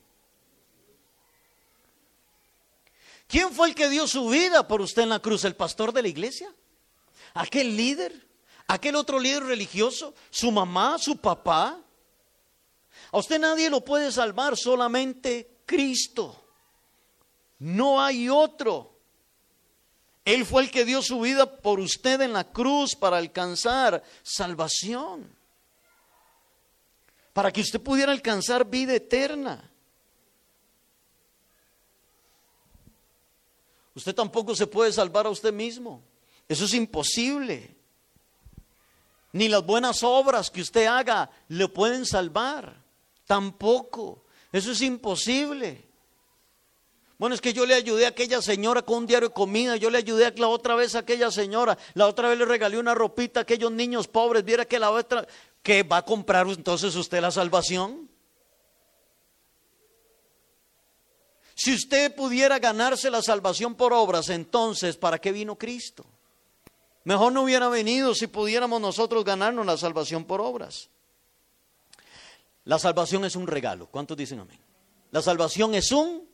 [3.28, 5.46] ¿Quién fue el que dio su vida por usted en la cruz?
[5.46, 6.54] ¿El pastor de la iglesia?
[7.34, 8.35] ¿Aquel líder?
[8.68, 11.80] Aquel otro líder religioso, su mamá, su papá.
[13.12, 16.44] A usted nadie lo puede salvar, solamente Cristo.
[17.60, 18.96] No hay otro.
[20.26, 25.32] Él fue el que dio su vida por usted en la cruz para alcanzar salvación.
[27.32, 29.72] Para que usted pudiera alcanzar vida eterna.
[33.94, 36.02] Usted tampoco se puede salvar a usted mismo.
[36.50, 37.75] Eso es imposible.
[39.36, 42.82] Ni las buenas obras que usted haga le pueden salvar.
[43.26, 44.24] Tampoco.
[44.50, 45.90] Eso es imposible.
[47.18, 49.90] Bueno, es que yo le ayudé a aquella señora con un diario de comida, yo
[49.90, 52.96] le ayudé a la otra vez a aquella señora, la otra vez le regalé una
[52.96, 55.28] ropita a aquellos niños pobres, viera que la otra,
[55.62, 58.10] que va a comprar entonces usted la salvación.
[61.56, 66.06] Si usted pudiera ganarse la salvación por obras, entonces, ¿para qué vino Cristo?
[67.06, 70.90] Mejor no hubiera venido si pudiéramos nosotros ganarnos la salvación por obras.
[72.66, 73.86] La salvación es un regalo.
[73.88, 74.60] ¿Cuántos dicen amén?
[75.12, 76.28] La salvación es un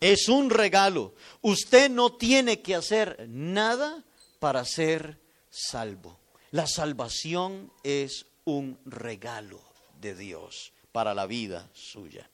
[0.00, 1.14] es un regalo.
[1.42, 4.04] Usted no tiene que hacer nada
[4.40, 5.20] para ser
[5.50, 6.18] salvo.
[6.50, 9.60] La salvación es un regalo
[10.00, 12.30] de Dios para la vida suya.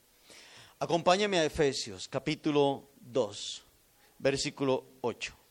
[0.78, 3.62] Acompáñame a Efesios capítulo 2,
[4.18, 5.41] versículo 8.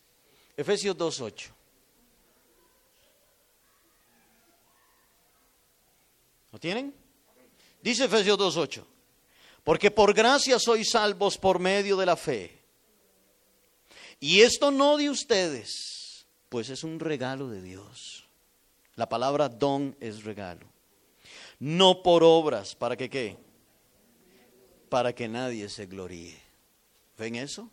[0.62, 1.56] Efesios 2, 8.
[6.52, 6.94] ¿Lo tienen?
[7.82, 8.88] Dice Efesios 2, 8.
[9.64, 12.60] Porque por gracia sois salvos por medio de la fe.
[14.20, 18.28] Y esto no de ustedes, pues es un regalo de Dios.
[18.96, 20.68] La palabra don es regalo.
[21.58, 23.38] No por obras, ¿para que qué?
[24.90, 26.40] Para que nadie se gloríe.
[27.18, 27.72] ¿Ven eso?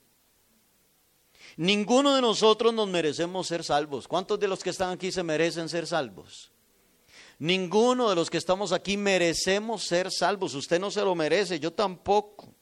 [1.59, 4.07] Ninguno de nosotros nos merecemos ser salvos.
[4.07, 6.53] ¿Cuántos de los que están aquí se merecen ser salvos?
[7.41, 10.55] Ninguno de los que estamos aquí merecemos ser salvos.
[10.55, 12.55] Usted no se lo merece, yo tampoco.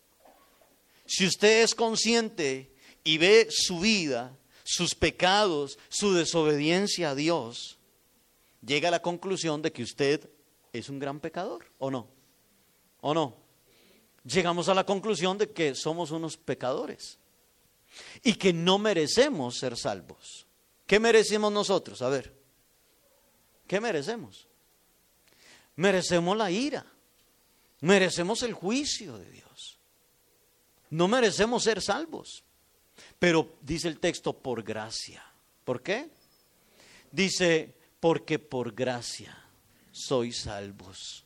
[1.05, 2.73] Si usted es consciente
[3.05, 7.79] y ve su vida, sus pecados, su desobediencia a Dios,
[8.65, 10.31] llega a la conclusión de que usted
[10.73, 12.09] es un gran pecador, ¿o no?
[13.03, 13.37] ¿O no?
[14.25, 17.19] Llegamos a la conclusión de que somos unos pecadores
[18.23, 20.47] y que no merecemos ser salvos.
[20.87, 22.03] ¿Qué merecemos nosotros?
[22.03, 22.35] A ver,
[23.67, 24.47] ¿qué merecemos?
[25.77, 26.85] merecemos la ira,
[27.81, 29.79] merecemos el juicio de Dios.
[30.91, 32.43] No merecemos ser salvos.
[33.19, 35.23] Pero dice el texto por gracia.
[35.65, 36.09] ¿Por qué?
[37.11, 39.37] Dice, porque por gracia
[39.93, 41.25] sois salvos.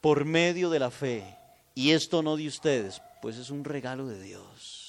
[0.00, 1.36] Por medio de la fe.
[1.74, 4.81] Y esto no de ustedes, pues es un regalo de Dios.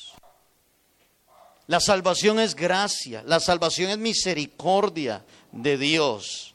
[1.67, 6.53] La salvación es gracia, la salvación es misericordia de Dios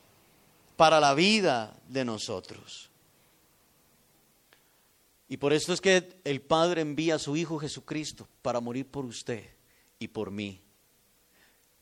[0.77, 2.91] para la vida de nosotros.
[5.29, 9.05] Y por esto es que el Padre envía a su Hijo Jesucristo para morir por
[9.05, 9.45] usted
[9.99, 10.61] y por mí.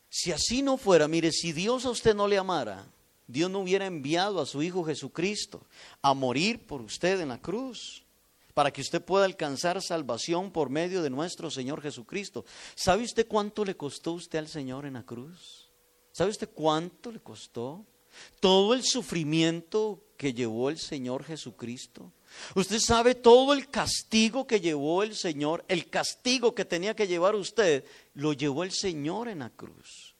[0.08, 2.86] Si así no fuera, mire, si Dios a usted no le amara,
[3.26, 5.66] Dios no hubiera enviado a su Hijo Jesucristo
[6.00, 8.05] a morir por usted en la cruz,
[8.56, 12.46] para que usted pueda alcanzar salvación por medio de nuestro Señor Jesucristo.
[12.74, 15.68] ¿Sabe usted cuánto le costó usted al Señor en la cruz?
[16.10, 17.84] ¿Sabe usted cuánto le costó?
[18.40, 22.12] todo el sufrimiento que llevó el Señor Jesucristo.
[22.54, 27.34] Usted sabe todo el castigo que llevó el Señor, el castigo que tenía que llevar
[27.34, 30.14] usted, lo llevó el Señor en la cruz.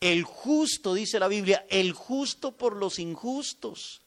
[0.00, 4.02] El justo, dice la Biblia, el justo por los injustos.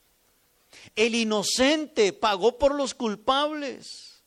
[0.95, 4.21] El inocente pagó por los culpables.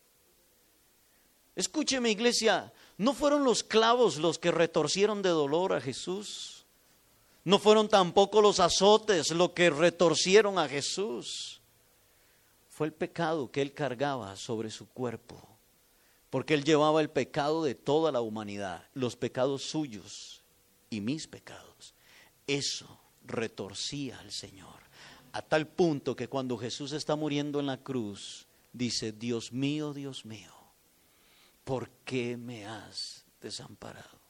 [1.57, 6.65] Escúcheme iglesia, no fueron los clavos los que retorcieron de dolor a Jesús.
[7.45, 11.61] No fueron tampoco los azotes lo que retorcieron a Jesús.
[12.69, 15.41] Fue el pecado que él cargaba sobre su cuerpo,
[16.31, 20.43] porque él llevaba el pecado de toda la humanidad, los pecados suyos
[20.91, 21.95] y mis pecados.
[22.47, 24.84] Eso retorcía al Señor,
[25.35, 30.25] a tal punto que cuando Jesús está muriendo en la cruz, dice, Dios mío, Dios
[30.25, 30.53] mío,
[31.65, 34.21] ¿por qué me has desamparado?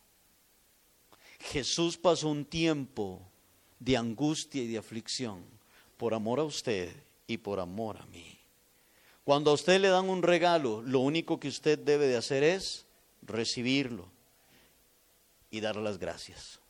[1.41, 3.21] Jesús pasó un tiempo
[3.79, 5.45] de angustia y de aflicción
[5.99, 6.91] por amor a usted
[7.27, 8.39] y por amor a mí.
[9.25, 12.87] Cuando a usted le dan un regalo, lo único que usted debe de hacer es
[13.21, 14.09] recibirlo
[15.51, 16.61] y darle las gracias.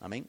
[0.00, 0.26] Amén.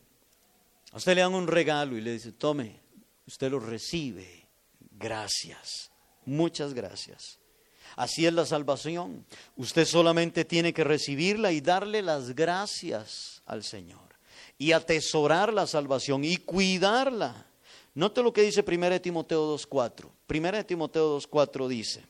[0.92, 2.83] A usted le dan un regalo y le dice, tome,
[3.28, 4.48] usted lo recibe.
[4.92, 5.92] Gracias.
[6.26, 7.40] Muchas gracias.
[7.96, 9.26] Así es la salvación.
[9.56, 14.02] Usted solamente tiene que recibirla y darle las gracias al Señor.
[14.58, 17.48] Y atesorar la salvación y cuidarla.
[17.96, 20.10] Note lo que dice 1 Timoteo 2.4.
[20.30, 22.04] 1 Timoteo 2.4 dice,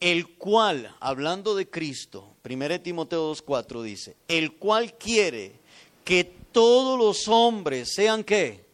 [0.00, 5.60] el cual, hablando de Cristo, 1 Timoteo 2.4 dice, el cual quiere
[6.04, 8.71] que todos los hombres sean qué?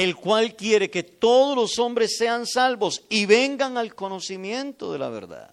[0.00, 5.10] El cual quiere que todos los hombres sean salvos y vengan al conocimiento de la
[5.10, 5.50] verdad.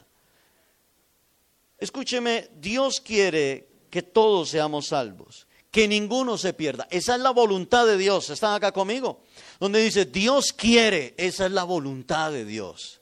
[1.78, 6.88] Escúcheme, Dios quiere que todos seamos salvos, que ninguno se pierda.
[6.90, 8.30] Esa es la voluntad de Dios.
[8.30, 9.20] ¿Están acá conmigo?
[9.60, 13.02] Donde dice, Dios quiere, esa es la voluntad de Dios.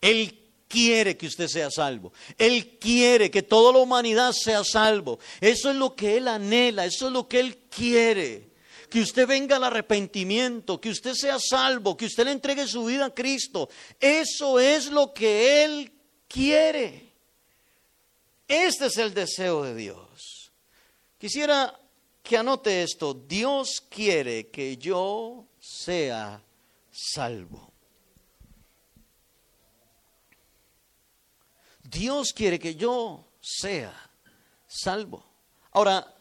[0.00, 2.14] Él quiere que usted sea salvo.
[2.38, 5.18] Él quiere que toda la humanidad sea salvo.
[5.38, 8.55] Eso es lo que Él anhela, eso es lo que Él quiere.
[8.88, 13.06] Que usted venga al arrepentimiento, que usted sea salvo, que usted le entregue su vida
[13.06, 13.68] a Cristo.
[14.00, 15.92] Eso es lo que Él
[16.28, 17.12] quiere.
[18.48, 20.52] Este es el deseo de Dios.
[21.18, 21.78] Quisiera
[22.22, 23.14] que anote esto.
[23.14, 26.42] Dios quiere que yo sea
[26.90, 27.72] salvo.
[31.82, 33.94] Dios quiere que yo sea
[34.66, 35.24] salvo.
[35.72, 36.15] Ahora,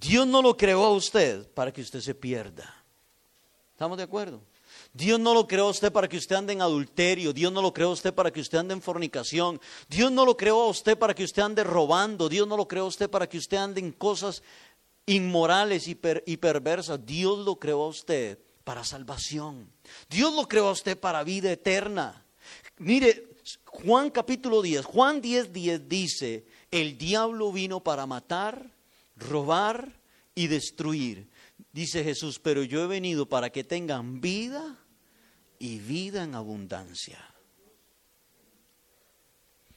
[0.00, 2.74] Dios no lo creó a usted para que usted se pierda.
[3.72, 4.40] ¿Estamos de acuerdo?
[4.92, 7.72] Dios no lo creó a usted para que usted ande en adulterio, Dios no lo
[7.72, 10.98] creó a usted para que usted ande en fornicación, Dios no lo creó a usted
[10.98, 13.80] para que usted ande robando, Dios no lo creó a usted para que usted ande
[13.80, 14.42] en cosas
[15.06, 19.70] inmorales y, perversas, Dios lo creó a usted para salvación,
[20.08, 22.24] Dios lo creó a usted para vida eterna.
[22.78, 23.28] Mire,
[23.66, 28.70] Juan capítulo 10, Juan 10, 10 dice, el diablo vino para matar,
[29.18, 30.00] robar
[30.34, 31.28] y destruir.
[31.72, 34.78] Dice Jesús, pero yo he venido para que tengan vida
[35.58, 37.18] y vida en abundancia.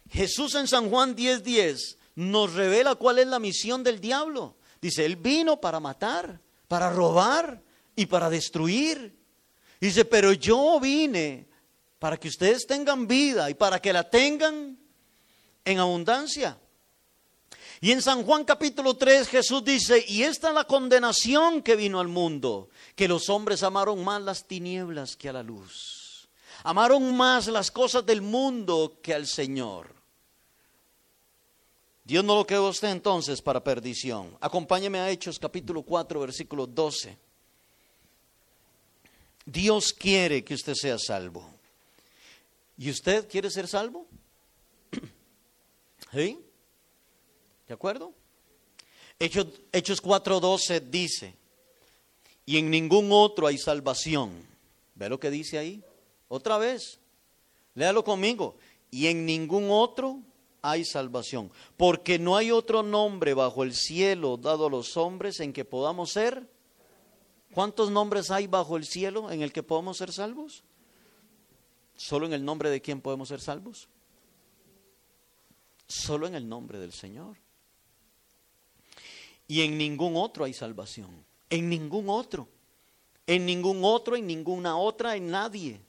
[0.09, 4.57] Jesús en San Juan 10:10 10 nos revela cuál es la misión del diablo.
[4.81, 7.61] Dice, Él vino para matar, para robar
[7.95, 9.17] y para destruir.
[9.79, 11.47] Dice, pero yo vine
[11.97, 14.77] para que ustedes tengan vida y para que la tengan
[15.65, 16.59] en abundancia.
[17.83, 21.99] Y en San Juan capítulo 3 Jesús dice, y esta es la condenación que vino
[21.99, 26.29] al mundo, que los hombres amaron más las tinieblas que a la luz.
[26.63, 29.95] Amaron más las cosas del mundo que al Señor.
[32.03, 34.37] Dios no lo creó usted entonces para perdición.
[34.39, 37.17] Acompáñeme a Hechos capítulo 4 versículo 12.
[39.43, 41.51] Dios quiere que usted sea salvo.
[42.77, 44.05] ¿Y usted quiere ser salvo?
[46.13, 46.37] ¿Sí?
[47.71, 48.11] ¿De acuerdo?
[49.17, 51.37] Hechos, Hechos 4:12 dice,
[52.45, 54.45] y en ningún otro hay salvación.
[54.95, 55.81] ¿Ve lo que dice ahí?
[56.27, 56.99] Otra vez,
[57.73, 58.57] léalo conmigo.
[58.89, 60.19] Y en ningún otro
[60.61, 65.53] hay salvación, porque no hay otro nombre bajo el cielo dado a los hombres en
[65.53, 66.45] que podamos ser.
[67.53, 70.65] ¿Cuántos nombres hay bajo el cielo en el que podamos ser salvos?
[71.95, 73.87] ¿Solo en el nombre de quién podemos ser salvos?
[75.87, 77.40] Solo en el nombre del Señor.
[79.51, 81.25] Y en ningún otro hay salvación.
[81.49, 82.47] En ningún otro.
[83.27, 85.81] En ningún otro, en ninguna otra, en nadie.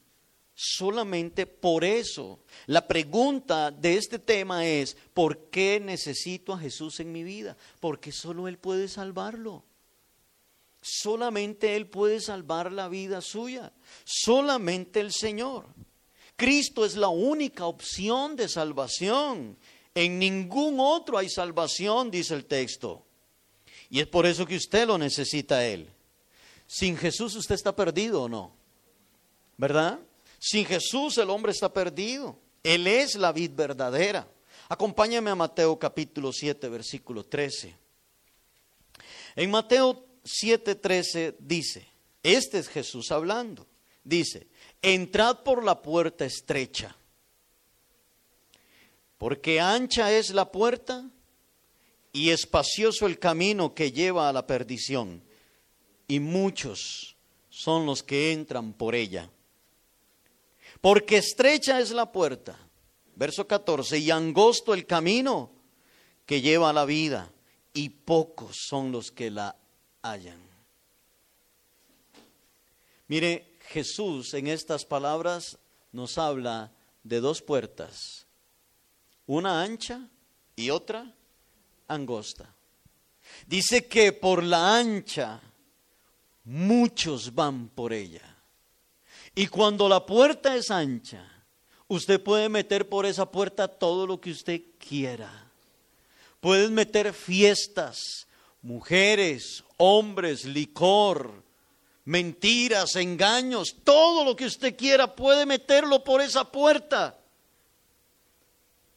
[0.52, 2.40] Solamente por eso.
[2.66, 7.56] La pregunta de este tema es, ¿por qué necesito a Jesús en mi vida?
[7.78, 9.62] Porque solo Él puede salvarlo.
[10.80, 13.72] Solamente Él puede salvar la vida suya.
[14.02, 15.66] Solamente el Señor.
[16.34, 19.56] Cristo es la única opción de salvación.
[19.94, 23.06] En ningún otro hay salvación, dice el texto.
[23.92, 25.86] Y es por eso que usted lo necesita a Él.
[26.66, 28.56] Sin Jesús usted está perdido o no.
[29.58, 30.00] ¿Verdad?
[30.38, 32.38] Sin Jesús el hombre está perdido.
[32.62, 34.26] Él es la vid verdadera.
[34.70, 37.76] Acompáñame a Mateo capítulo 7, versículo 13.
[39.36, 41.86] En Mateo 7, 13 dice,
[42.22, 43.66] este es Jesús hablando.
[44.02, 44.46] Dice,
[44.80, 46.96] entrad por la puerta estrecha,
[49.18, 51.10] porque ancha es la puerta
[52.12, 55.22] y espacioso el camino que lleva a la perdición,
[56.06, 57.16] y muchos
[57.48, 59.30] son los que entran por ella.
[60.80, 62.58] Porque estrecha es la puerta,
[63.16, 65.50] verso 14, y angosto el camino
[66.26, 67.32] que lleva a la vida,
[67.72, 69.56] y pocos son los que la
[70.02, 70.40] hallan.
[73.08, 75.58] Mire, Jesús en estas palabras
[75.92, 76.72] nos habla
[77.04, 78.26] de dos puertas,
[79.26, 80.08] una ancha
[80.56, 81.14] y otra
[81.94, 82.54] angosta.
[83.46, 85.40] Dice que por la ancha
[86.44, 88.36] muchos van por ella.
[89.34, 91.26] Y cuando la puerta es ancha,
[91.88, 95.30] usted puede meter por esa puerta todo lo que usted quiera.
[96.40, 98.26] Puedes meter fiestas,
[98.62, 101.42] mujeres, hombres, licor,
[102.04, 107.18] mentiras, engaños, todo lo que usted quiera puede meterlo por esa puerta.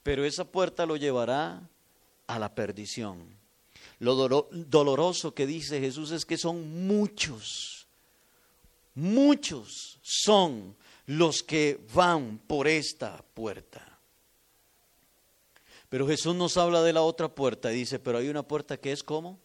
[0.04, 1.62] Pero esa puerta lo llevará
[2.28, 3.38] a la perdición.
[4.00, 7.88] Lo doloroso que dice Jesús es que son muchos,
[8.94, 14.00] muchos son los que van por esta puerta.
[15.90, 18.92] Pero Jesús nos habla de la otra puerta y dice, pero hay una puerta que
[18.92, 19.40] es como,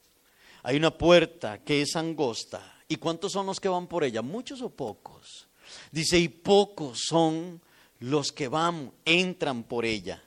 [0.62, 2.78] hay una puerta que es angosta.
[2.88, 4.20] ¿Y cuántos son los que van por ella?
[4.20, 5.46] ¿Muchos o pocos?
[5.92, 7.60] Dice, y pocos son
[8.00, 10.24] los que van, entran por ella.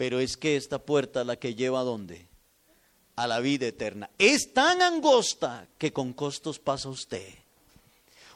[0.00, 2.26] Pero es que esta puerta la que lleva a dónde?
[3.16, 4.08] A la vida eterna.
[4.16, 7.28] Es tan angosta que con costos pasa usted.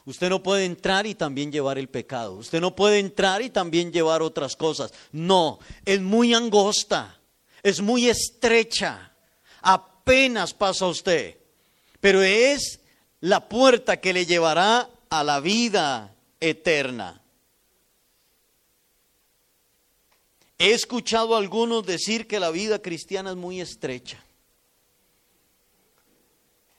[0.05, 2.33] Usted no puede entrar y también llevar el pecado.
[2.33, 4.93] Usted no puede entrar y también llevar otras cosas.
[5.11, 7.19] No, es muy angosta,
[7.63, 9.11] es muy estrecha.
[9.63, 11.35] Apenas pasa usted.
[11.99, 12.79] Pero es
[13.21, 17.23] la puerta que le llevará a la vida eterna.
[20.57, 24.23] He escuchado a algunos decir que la vida cristiana es muy estrecha.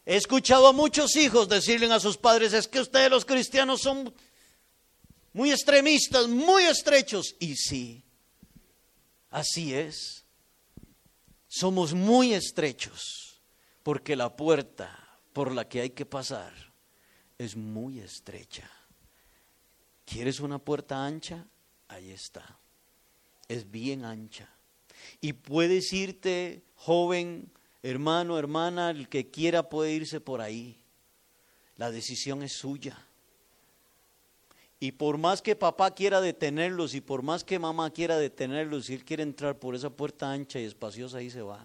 [0.06, 4.14] He escuchado a muchos hijos decirle a sus padres, es que ustedes los cristianos son
[5.32, 7.34] muy extremistas, muy estrechos.
[7.40, 8.04] Y sí,
[9.30, 10.24] así es.
[11.48, 13.40] Somos muy estrechos
[13.82, 16.54] porque la puerta por la que hay que pasar
[17.36, 18.70] es muy estrecha.
[20.04, 21.44] ¿Quieres una puerta ancha?
[21.88, 22.58] Ahí está.
[23.48, 24.48] Es bien ancha.
[25.20, 27.50] Y puedes irte, joven,
[27.86, 30.76] Hermano, hermana, el que quiera puede irse por ahí.
[31.76, 32.98] La decisión es suya.
[34.80, 38.94] Y por más que papá quiera detenerlos y por más que mamá quiera detenerlos, si
[38.94, 41.64] él quiere entrar por esa puerta ancha y espaciosa, ahí se va.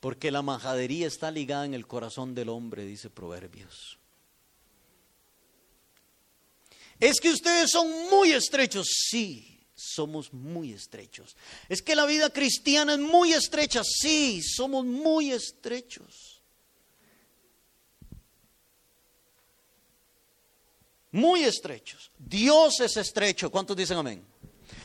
[0.00, 3.97] Porque la majadería está ligada en el corazón del hombre, dice Proverbios.
[7.00, 11.36] Es que ustedes son muy estrechos, sí somos muy estrechos.
[11.68, 16.40] Es que la vida cristiana es muy estrecha, sí, somos muy estrechos.
[21.12, 22.10] Muy estrechos.
[22.18, 23.50] Dios es estrecho.
[23.50, 24.24] ¿Cuántos dicen amén?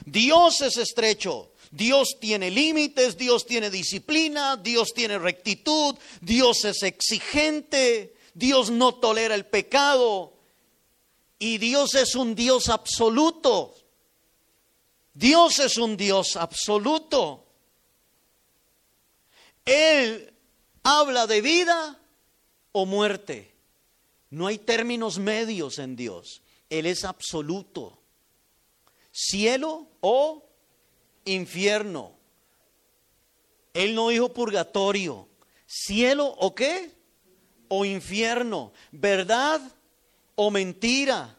[0.06, 1.52] Dios es estrecho.
[1.72, 9.34] Dios tiene límites, Dios tiene disciplina, Dios tiene rectitud, Dios es exigente, Dios no tolera
[9.34, 10.33] el pecado
[11.44, 13.76] y Dios es un Dios absoluto.
[15.14, 17.46] Dios es un Dios absoluto.
[19.66, 20.34] Él
[20.84, 22.00] habla de vida
[22.72, 23.54] o muerte.
[24.30, 26.44] No hay términos medios en Dios.
[26.70, 28.00] Él es absoluto.
[29.12, 30.46] Cielo o
[31.26, 32.14] infierno.
[33.74, 35.28] Él no dijo purgatorio.
[35.68, 36.96] Cielo o qué?
[37.68, 38.72] O infierno.
[38.94, 39.60] Verdad
[40.36, 41.38] o mentira.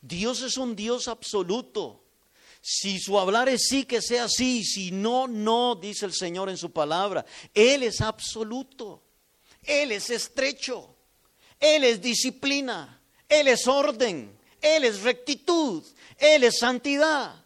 [0.00, 2.02] Dios es un Dios absoluto.
[2.60, 4.64] Si su hablar es sí, que sea sí.
[4.64, 7.24] Si no, no, dice el Señor en su palabra.
[7.54, 9.02] Él es absoluto.
[9.62, 10.94] Él es estrecho.
[11.60, 13.00] Él es disciplina.
[13.28, 14.36] Él es orden.
[14.60, 15.84] Él es rectitud.
[16.18, 17.44] Él es santidad.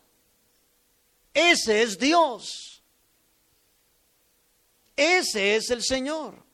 [1.35, 2.83] Ese es Dios.
[4.97, 6.50] Ese es el Señor.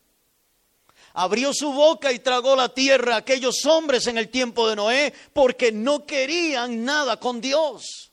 [1.19, 5.15] Abrió su boca y tragó la tierra a aquellos hombres en el tiempo de Noé
[5.33, 8.07] porque no querían nada con Dios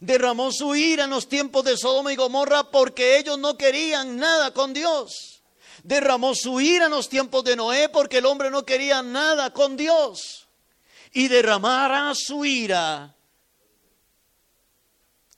[0.00, 4.52] derramó su ira en los tiempos de Sodoma y Gomorra porque ellos no querían nada
[4.52, 5.42] con Dios.
[5.82, 9.76] Derramó su ira en los tiempos de Noé porque el hombre no quería nada con
[9.76, 10.46] Dios.
[11.12, 13.14] Y derramará su ira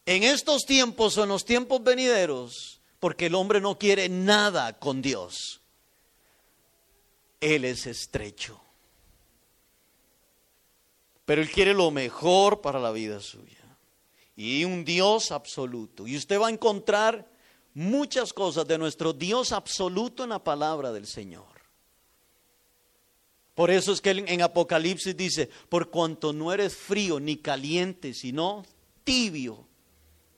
[0.07, 5.03] en estos tiempos o en los tiempos venideros porque el hombre no quiere nada con
[5.03, 5.58] Dios.
[7.41, 8.61] Él es estrecho.
[11.25, 13.59] Pero Él quiere lo mejor para la vida suya
[14.39, 16.07] y un Dios absoluto.
[16.07, 17.29] Y usted va a encontrar
[17.75, 21.59] muchas cosas de nuestro Dios absoluto en la palabra del Señor.
[23.57, 28.65] Por eso es que en Apocalipsis dice, por cuanto no eres frío ni caliente, sino
[29.03, 29.67] tibio,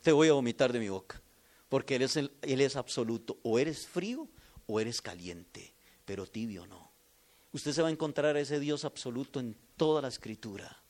[0.01, 1.21] te voy a vomitar de mi boca.
[1.69, 3.39] Porque él es, él es absoluto.
[3.43, 4.27] O eres frío
[4.67, 5.75] o eres caliente,
[6.07, 6.90] pero tibio no.
[7.53, 10.83] Usted se va a encontrar a ese Dios absoluto en toda la escritura.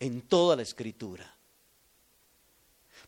[0.00, 1.34] En toda la escritura.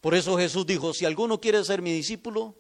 [0.01, 2.55] Por eso Jesús dijo, si alguno quiere ser mi discípulo,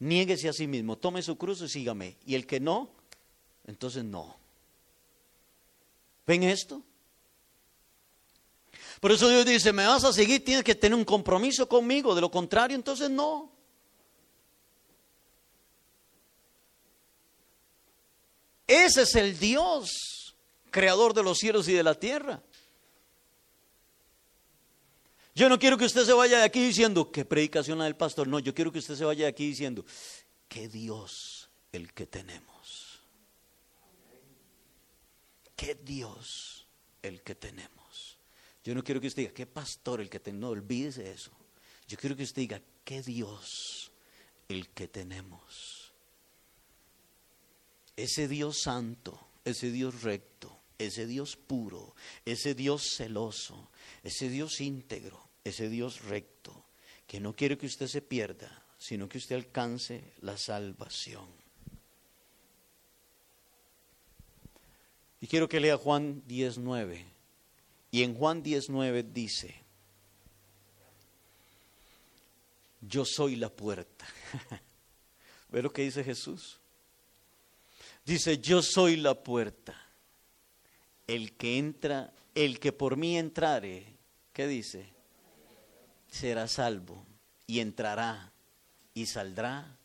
[0.00, 2.16] niéguese a sí mismo, tome su cruz y sígame.
[2.24, 2.90] Y el que no,
[3.66, 4.36] entonces no.
[6.26, 6.82] ¿Ven esto?
[9.00, 12.20] Por eso Dios dice, me vas a seguir, tienes que tener un compromiso conmigo, de
[12.20, 13.57] lo contrario, entonces no.
[18.68, 20.36] Ese es el Dios,
[20.70, 22.42] creador de los cielos y de la tierra.
[25.34, 28.28] Yo no quiero que usted se vaya de aquí diciendo, ¿qué predicación la del pastor?
[28.28, 29.86] No, yo quiero que usted se vaya de aquí diciendo,
[30.48, 33.00] ¿qué Dios el que tenemos?
[35.56, 36.66] ¿Qué Dios
[37.02, 38.18] el que tenemos?
[38.64, 40.42] Yo no quiero que usted diga, qué pastor el que tenemos.
[40.42, 41.30] No, olvídese eso.
[41.86, 43.92] Yo quiero que usted diga, qué Dios
[44.48, 45.77] el que tenemos.
[47.98, 53.70] Ese Dios santo, ese Dios recto, ese Dios puro, ese Dios celoso,
[54.04, 56.64] ese Dios íntegro, ese Dios recto,
[57.08, 61.26] que no quiere que usted se pierda, sino que usted alcance la salvación.
[65.20, 67.04] Y quiero que lea Juan 19.
[67.90, 69.56] Y en Juan 19 dice,
[72.80, 74.06] yo soy la puerta.
[75.50, 76.60] ¿Ve lo que dice Jesús?
[78.08, 79.76] Dice, yo soy la puerta.
[81.06, 83.84] El que entra, el que por mí entrare,
[84.32, 84.88] ¿qué dice?
[86.10, 87.04] Será salvo
[87.46, 88.32] y entrará
[88.94, 89.76] y saldrá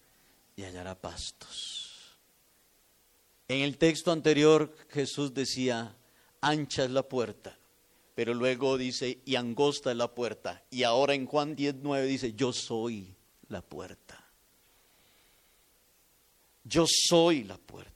[0.55, 2.15] y hallará pastos.
[3.49, 5.93] En el texto anterior Jesús decía,
[6.39, 7.57] ancha es la puerta,
[8.15, 10.63] pero luego dice, y angosta es la puerta.
[10.71, 13.13] Y ahora en Juan 19 dice, yo soy
[13.49, 14.23] la puerta.
[16.63, 17.93] Yo soy la puerta.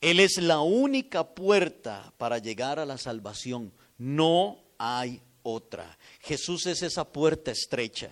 [0.00, 3.72] Él es la única puerta para llegar a la salvación.
[3.96, 5.98] No hay otra.
[6.20, 8.10] Jesús es esa puerta estrecha.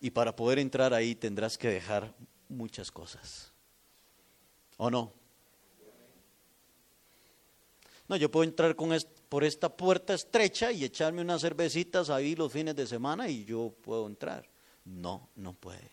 [0.00, 2.14] Y para poder entrar ahí tendrás que dejar
[2.48, 3.52] muchas cosas.
[4.76, 5.12] ¿O no?
[8.08, 8.96] No, yo puedo entrar con
[9.28, 13.72] por esta puerta estrecha y echarme unas cervecitas ahí los fines de semana y yo
[13.82, 14.48] puedo entrar.
[14.84, 15.90] No, no puede.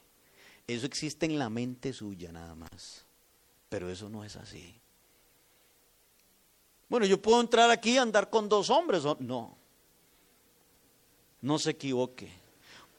[0.66, 3.07] Eso existe en la mente suya nada más.
[3.70, 4.80] Pero eso no es así.
[6.90, 9.04] Bueno, yo puedo entrar aquí y andar con dos hombres.
[9.20, 9.58] No,
[11.42, 12.32] no se equivoque.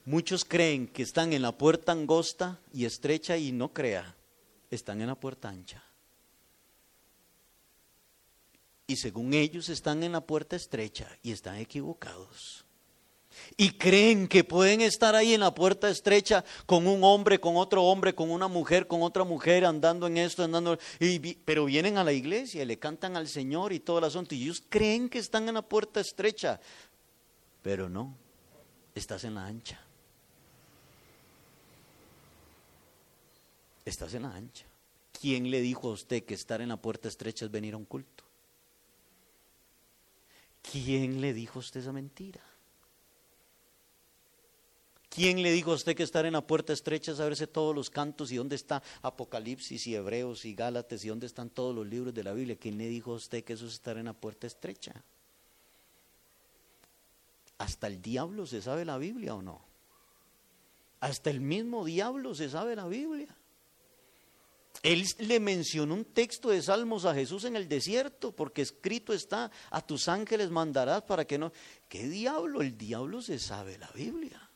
[0.04, 4.16] Muchos creen que están en la puerta angosta y estrecha y no crea,
[4.70, 5.82] están en la puerta ancha.
[8.86, 12.64] Y según ellos están en la puerta estrecha y están equivocados
[13.56, 17.84] y creen que pueden estar ahí en la puerta estrecha con un hombre, con otro
[17.84, 20.78] hombre, con una mujer, con otra mujer, andando en esto, andando,
[21.44, 24.42] pero vienen a la iglesia y le cantan al Señor y todo el asunto, y
[24.42, 26.60] ellos creen que están en la puerta estrecha,
[27.62, 28.14] pero no,
[28.94, 29.80] estás en la ancha.
[33.84, 34.66] Estás en la ancha.
[35.18, 37.86] ¿Quién le dijo a usted que estar en la puerta estrecha es venir a un
[37.86, 38.24] culto?
[40.70, 42.40] ¿Quién le dijo a usted esa mentira?
[45.18, 47.90] ¿Quién le dijo a usted que estar en la puerta estrecha es saberse todos los
[47.90, 52.14] cantos y dónde está Apocalipsis y Hebreos y Gálatas y dónde están todos los libros
[52.14, 52.54] de la Biblia?
[52.54, 55.02] ¿Quién le dijo a usted que eso es estar en la puerta estrecha?
[57.58, 59.60] Hasta el diablo se sabe la Biblia o no.
[61.00, 63.36] Hasta el mismo diablo se sabe la Biblia.
[64.84, 69.50] Él le mencionó un texto de Salmos a Jesús en el desierto, porque escrito está,
[69.72, 71.52] a tus ángeles mandarás para que no...
[71.88, 72.62] ¿Qué diablo?
[72.62, 74.47] El diablo se sabe la Biblia.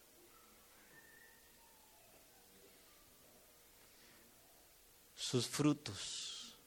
[5.33, 6.59] Sus frutos,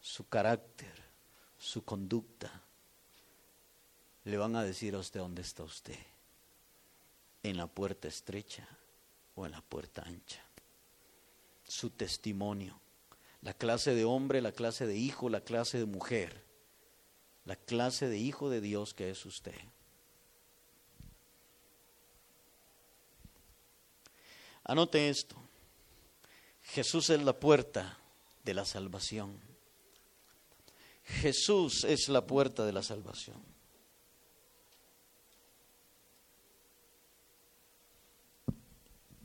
[0.00, 0.94] su carácter,
[1.58, 2.62] su conducta,
[4.22, 5.98] le van a decir a usted dónde está usted,
[7.42, 8.68] en la puerta estrecha
[9.34, 10.40] o en la puerta ancha.
[11.66, 12.78] Su testimonio,
[13.40, 16.44] la clase de hombre, la clase de hijo, la clase de mujer,
[17.44, 19.58] la clase de hijo de Dios que es usted.
[24.62, 25.42] Anote esto.
[26.72, 27.98] Jesús es la puerta
[28.44, 29.38] de la salvación.
[31.04, 33.42] Jesús es la puerta de la salvación.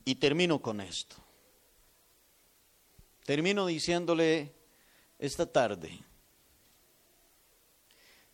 [0.03, 1.15] Y termino con esto.
[3.25, 4.53] Termino diciéndole
[5.17, 5.97] esta tarde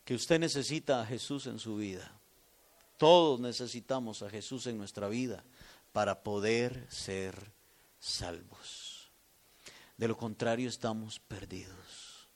[0.04, 2.10] que usted necesita a Jesús en su vida.
[2.98, 5.44] Todos necesitamos a Jesús en nuestra vida
[5.92, 7.52] para poder ser
[8.00, 8.83] salvos.
[9.96, 12.28] De lo contrario, estamos perdidos.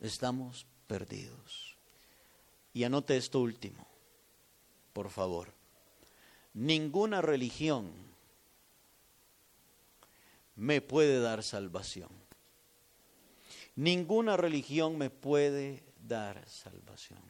[0.00, 1.76] Estamos perdidos.
[2.72, 3.86] Y anote esto último,
[4.92, 5.52] por favor.
[6.54, 7.90] Ninguna religión
[10.56, 12.10] me puede dar salvación.
[13.76, 17.22] Ninguna religión me puede dar salvación.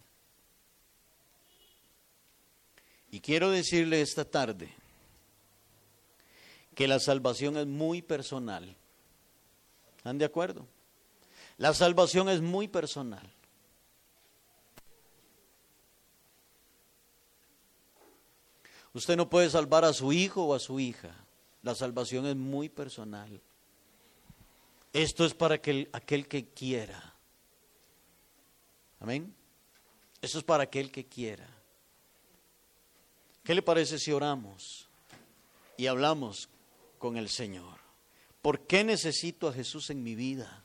[3.11, 4.70] Y quiero decirle esta tarde
[6.74, 8.76] que la salvación es muy personal.
[10.01, 10.66] ¿Están de acuerdo?
[11.59, 13.30] La salvación es muy personal.
[18.94, 21.14] Usted no puede salvar a su hijo o a su hija.
[21.61, 23.42] La salvación es muy personal.
[24.94, 27.14] Esto es para aquel, aquel que quiera.
[29.01, 29.34] Amén.
[30.22, 31.46] Esto es para aquel que quiera.
[33.44, 34.88] ¿Qué le parece si oramos
[35.76, 36.48] y hablamos
[36.98, 37.89] con el Señor?
[38.43, 40.64] ¿Por qué necesito a Jesús en mi vida?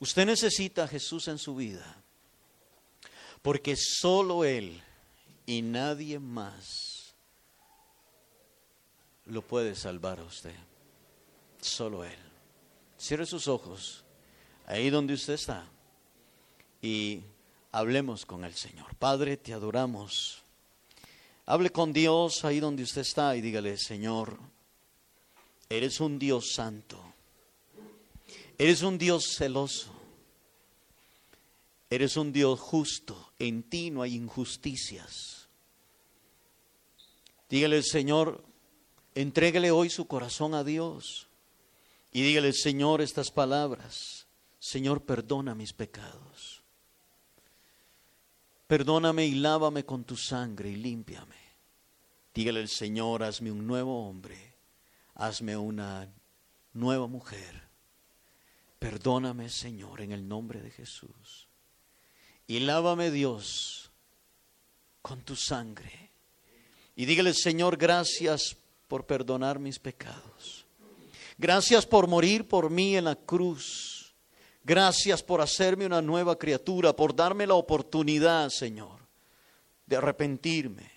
[0.00, 2.04] Usted necesita a Jesús en su vida
[3.44, 4.82] porque solo Él
[5.44, 7.14] y nadie más
[9.26, 10.54] lo puede salvar a usted.
[11.60, 12.18] Solo Él.
[12.96, 14.02] Cierre sus ojos
[14.66, 15.66] ahí donde usted está
[16.80, 17.20] y
[17.70, 18.96] hablemos con el Señor.
[18.96, 20.42] Padre, te adoramos.
[21.44, 24.38] Hable con Dios ahí donde usted está y dígale, Señor,
[25.76, 27.02] eres un Dios santo.
[28.58, 29.92] Eres un Dios celoso.
[31.90, 33.32] Eres un Dios justo.
[33.38, 35.48] En ti no hay injusticias.
[37.48, 38.44] Dígale, Señor,
[39.14, 41.28] entrégale hoy su corazón a Dios.
[42.12, 44.26] Y dígale, Señor, estas palabras.
[44.58, 46.62] Señor, perdona mis pecados.
[48.66, 51.36] Perdóname y lávame con tu sangre y límpiame.
[52.34, 54.53] Dígale el Señor, hazme un nuevo hombre,
[55.14, 56.12] hazme una
[56.72, 57.62] nueva mujer.
[58.78, 61.48] Perdóname, Señor, en el nombre de Jesús.
[62.46, 63.90] Y lávame, Dios,
[65.00, 66.10] con tu sangre.
[66.96, 68.56] Y dígale, Señor, gracias
[68.88, 70.66] por perdonar mis pecados.
[71.38, 73.94] Gracias por morir por mí en la cruz
[74.66, 78.98] Gracias por hacerme una nueva criatura, por darme la oportunidad, Señor,
[79.84, 80.90] de arrepentirme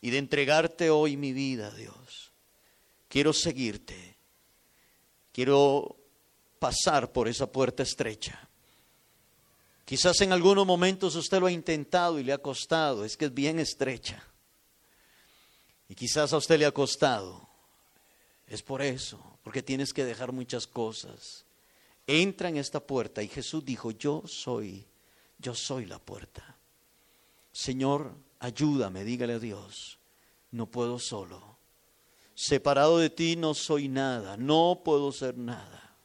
[0.00, 2.23] y de entregarte hoy mi vida, Dios.
[3.14, 4.16] Quiero seguirte.
[5.30, 5.94] Quiero
[6.58, 8.48] pasar por esa puerta estrecha.
[9.84, 13.32] Quizás en algunos momentos usted lo ha intentado y le ha costado, es que es
[13.32, 14.20] bien estrecha.
[15.88, 17.48] Y quizás a usted le ha costado.
[18.48, 21.44] Es por eso, porque tienes que dejar muchas cosas
[22.08, 24.84] entra en esta puerta y Jesús dijo, yo soy,
[25.38, 26.56] yo soy la puerta.
[27.52, 30.00] Señor, ayúdame, dígale a Dios,
[30.50, 31.53] no puedo solo.
[32.34, 35.96] Separado de ti no soy nada, no puedo ser nada.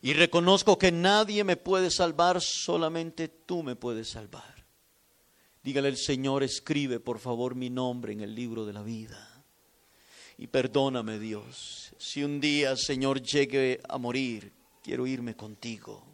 [0.00, 4.66] Y reconozco que nadie me puede salvar, solamente tú me puedes salvar.
[5.62, 9.28] Dígale al Señor, escribe por favor mi nombre en el libro de la vida.
[10.38, 16.04] Y perdóname Dios, si un día, Señor, llegue a morir, quiero irme contigo.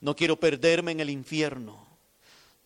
[0.00, 1.87] No quiero perderme en el infierno,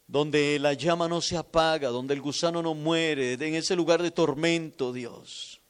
[0.07, 4.11] donde la llama no se apaga, donde el gusano no muere, en ese lugar de
[4.11, 5.61] tormento, Dios.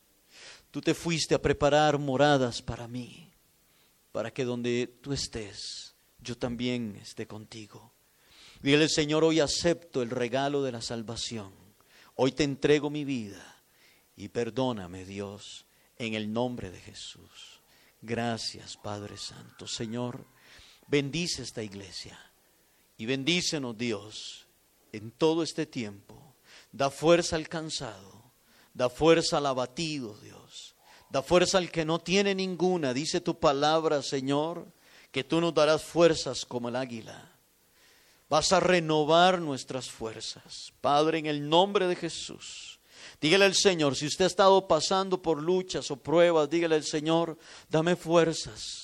[0.70, 3.30] Tú te fuiste a preparar moradas para mí,
[4.11, 7.93] para que donde tú estés, yo también esté contigo.
[8.62, 11.53] Dile, Señor, hoy acepto el regalo de la salvación.
[12.14, 13.62] Hoy te entrego mi vida
[14.16, 15.66] y perdóname, Dios,
[15.99, 17.61] en el nombre de Jesús.
[18.01, 19.66] Gracias, Padre Santo.
[19.66, 20.24] Señor,
[20.89, 22.18] bendice esta iglesia
[23.03, 24.46] y bendícenos, Dios,
[24.92, 26.36] en todo este tiempo.
[26.70, 28.30] Da fuerza al cansado,
[28.72, 30.76] da fuerza al abatido, Dios.
[31.11, 32.94] Da fuerza al que no tiene ninguna.
[32.94, 34.68] Dice tu palabra, Señor,
[35.11, 37.28] que tú nos darás fuerzas como el águila.
[38.28, 40.72] Vas a renovar nuestras fuerzas.
[40.80, 42.78] Padre, en el nombre de Jesús.
[43.20, 47.36] Dígale al Señor, si usted ha estado pasando por luchas o pruebas, dígale al Señor,
[47.68, 48.82] dame fuerzas.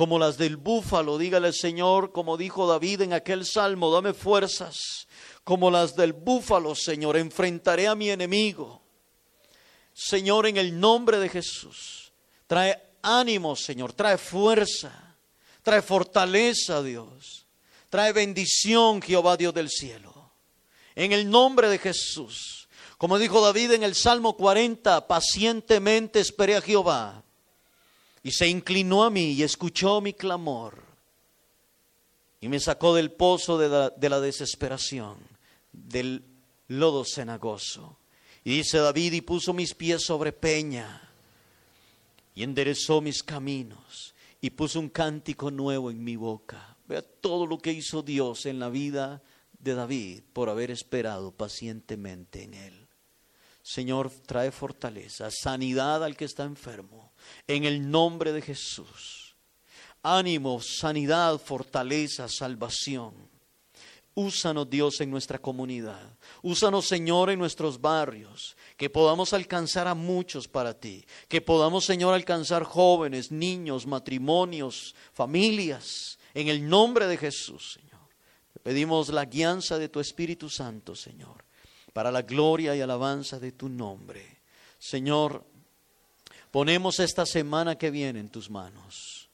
[0.00, 5.06] Como las del búfalo, dígale al Señor, como dijo David en aquel salmo, dame fuerzas.
[5.44, 8.80] Como las del búfalo, Señor, enfrentaré a mi enemigo.
[9.92, 12.14] Señor, en el nombre de Jesús,
[12.46, 15.18] trae ánimo, Señor, trae fuerza,
[15.62, 17.44] trae fortaleza, Dios.
[17.90, 20.32] Trae bendición, Jehová Dios del cielo.
[20.94, 22.70] En el nombre de Jesús.
[22.96, 27.22] Como dijo David en el Salmo 40, pacientemente esperé a Jehová
[28.22, 30.82] y se inclinó a mí y escuchó mi clamor
[32.40, 35.18] y me sacó del pozo de la, de la desesperación,
[35.72, 36.24] del
[36.68, 37.98] lodo cenagoso.
[38.44, 41.08] Y dice David, y puso mis pies sobre peña
[42.34, 46.76] y enderezó mis caminos y puso un cántico nuevo en mi boca.
[46.88, 49.22] Vea todo lo que hizo Dios en la vida
[49.58, 52.79] de David por haber esperado pacientemente en él.
[53.62, 57.12] Señor, trae fortaleza, sanidad al que está enfermo,
[57.46, 59.36] en el nombre de Jesús.
[60.02, 63.28] Ánimo, sanidad, fortaleza, salvación.
[64.14, 66.18] Úsanos, Dios, en nuestra comunidad.
[66.42, 68.56] Úsanos, Señor, en nuestros barrios.
[68.76, 71.04] Que podamos alcanzar a muchos para ti.
[71.28, 76.18] Que podamos, Señor, alcanzar jóvenes, niños, matrimonios, familias.
[76.34, 78.00] En el nombre de Jesús, Señor.
[78.52, 81.49] Te pedimos la guianza de tu Espíritu Santo, Señor
[81.92, 84.38] para la gloria y alabanza de tu nombre.
[84.78, 85.44] Señor,
[86.50, 89.28] Ponemos esta semana que viene en tus manos.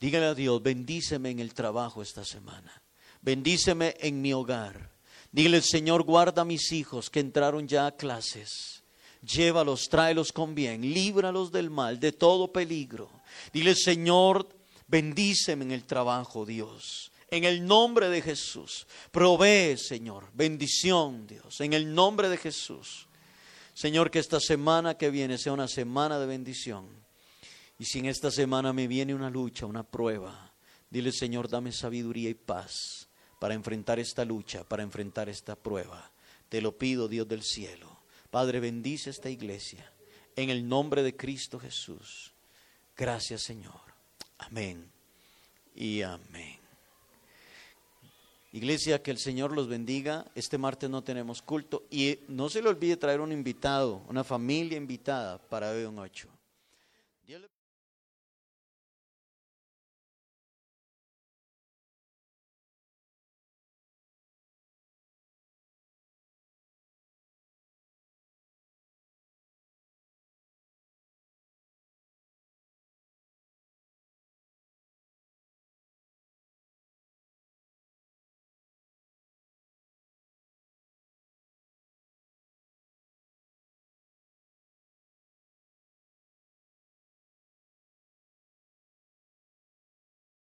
[0.00, 2.82] Dígale a Dios, bendíceme en el trabajo esta semana.
[3.20, 4.90] Bendíceme en mi hogar.
[5.32, 8.84] Dígale, Señor, guarda a mis hijos que entraron ya a clases.
[9.22, 13.10] Llévalos, tráelos con bien, líbralos del mal, de todo peligro.
[13.52, 14.46] Dile, Señor,
[14.86, 17.10] bendíceme en el trabajo, Dios.
[17.34, 18.86] En el nombre de Jesús.
[19.10, 20.30] Provee, Señor.
[20.34, 21.60] Bendición, Dios.
[21.60, 23.08] En el nombre de Jesús.
[23.74, 26.86] Señor, que esta semana que viene sea una semana de bendición.
[27.76, 30.52] Y si en esta semana me viene una lucha, una prueba,
[30.88, 33.08] dile, Señor, dame sabiduría y paz
[33.40, 36.12] para enfrentar esta lucha, para enfrentar esta prueba.
[36.48, 37.98] Te lo pido, Dios del cielo.
[38.30, 39.92] Padre, bendice esta iglesia.
[40.36, 42.32] En el nombre de Cristo Jesús.
[42.96, 43.80] Gracias, Señor.
[44.38, 44.88] Amén
[45.74, 46.63] y amén.
[48.54, 50.26] Iglesia, que el Señor los bendiga.
[50.36, 54.78] Este martes no tenemos culto y no se le olvide traer un invitado, una familia
[54.78, 56.28] invitada para hoy un 8.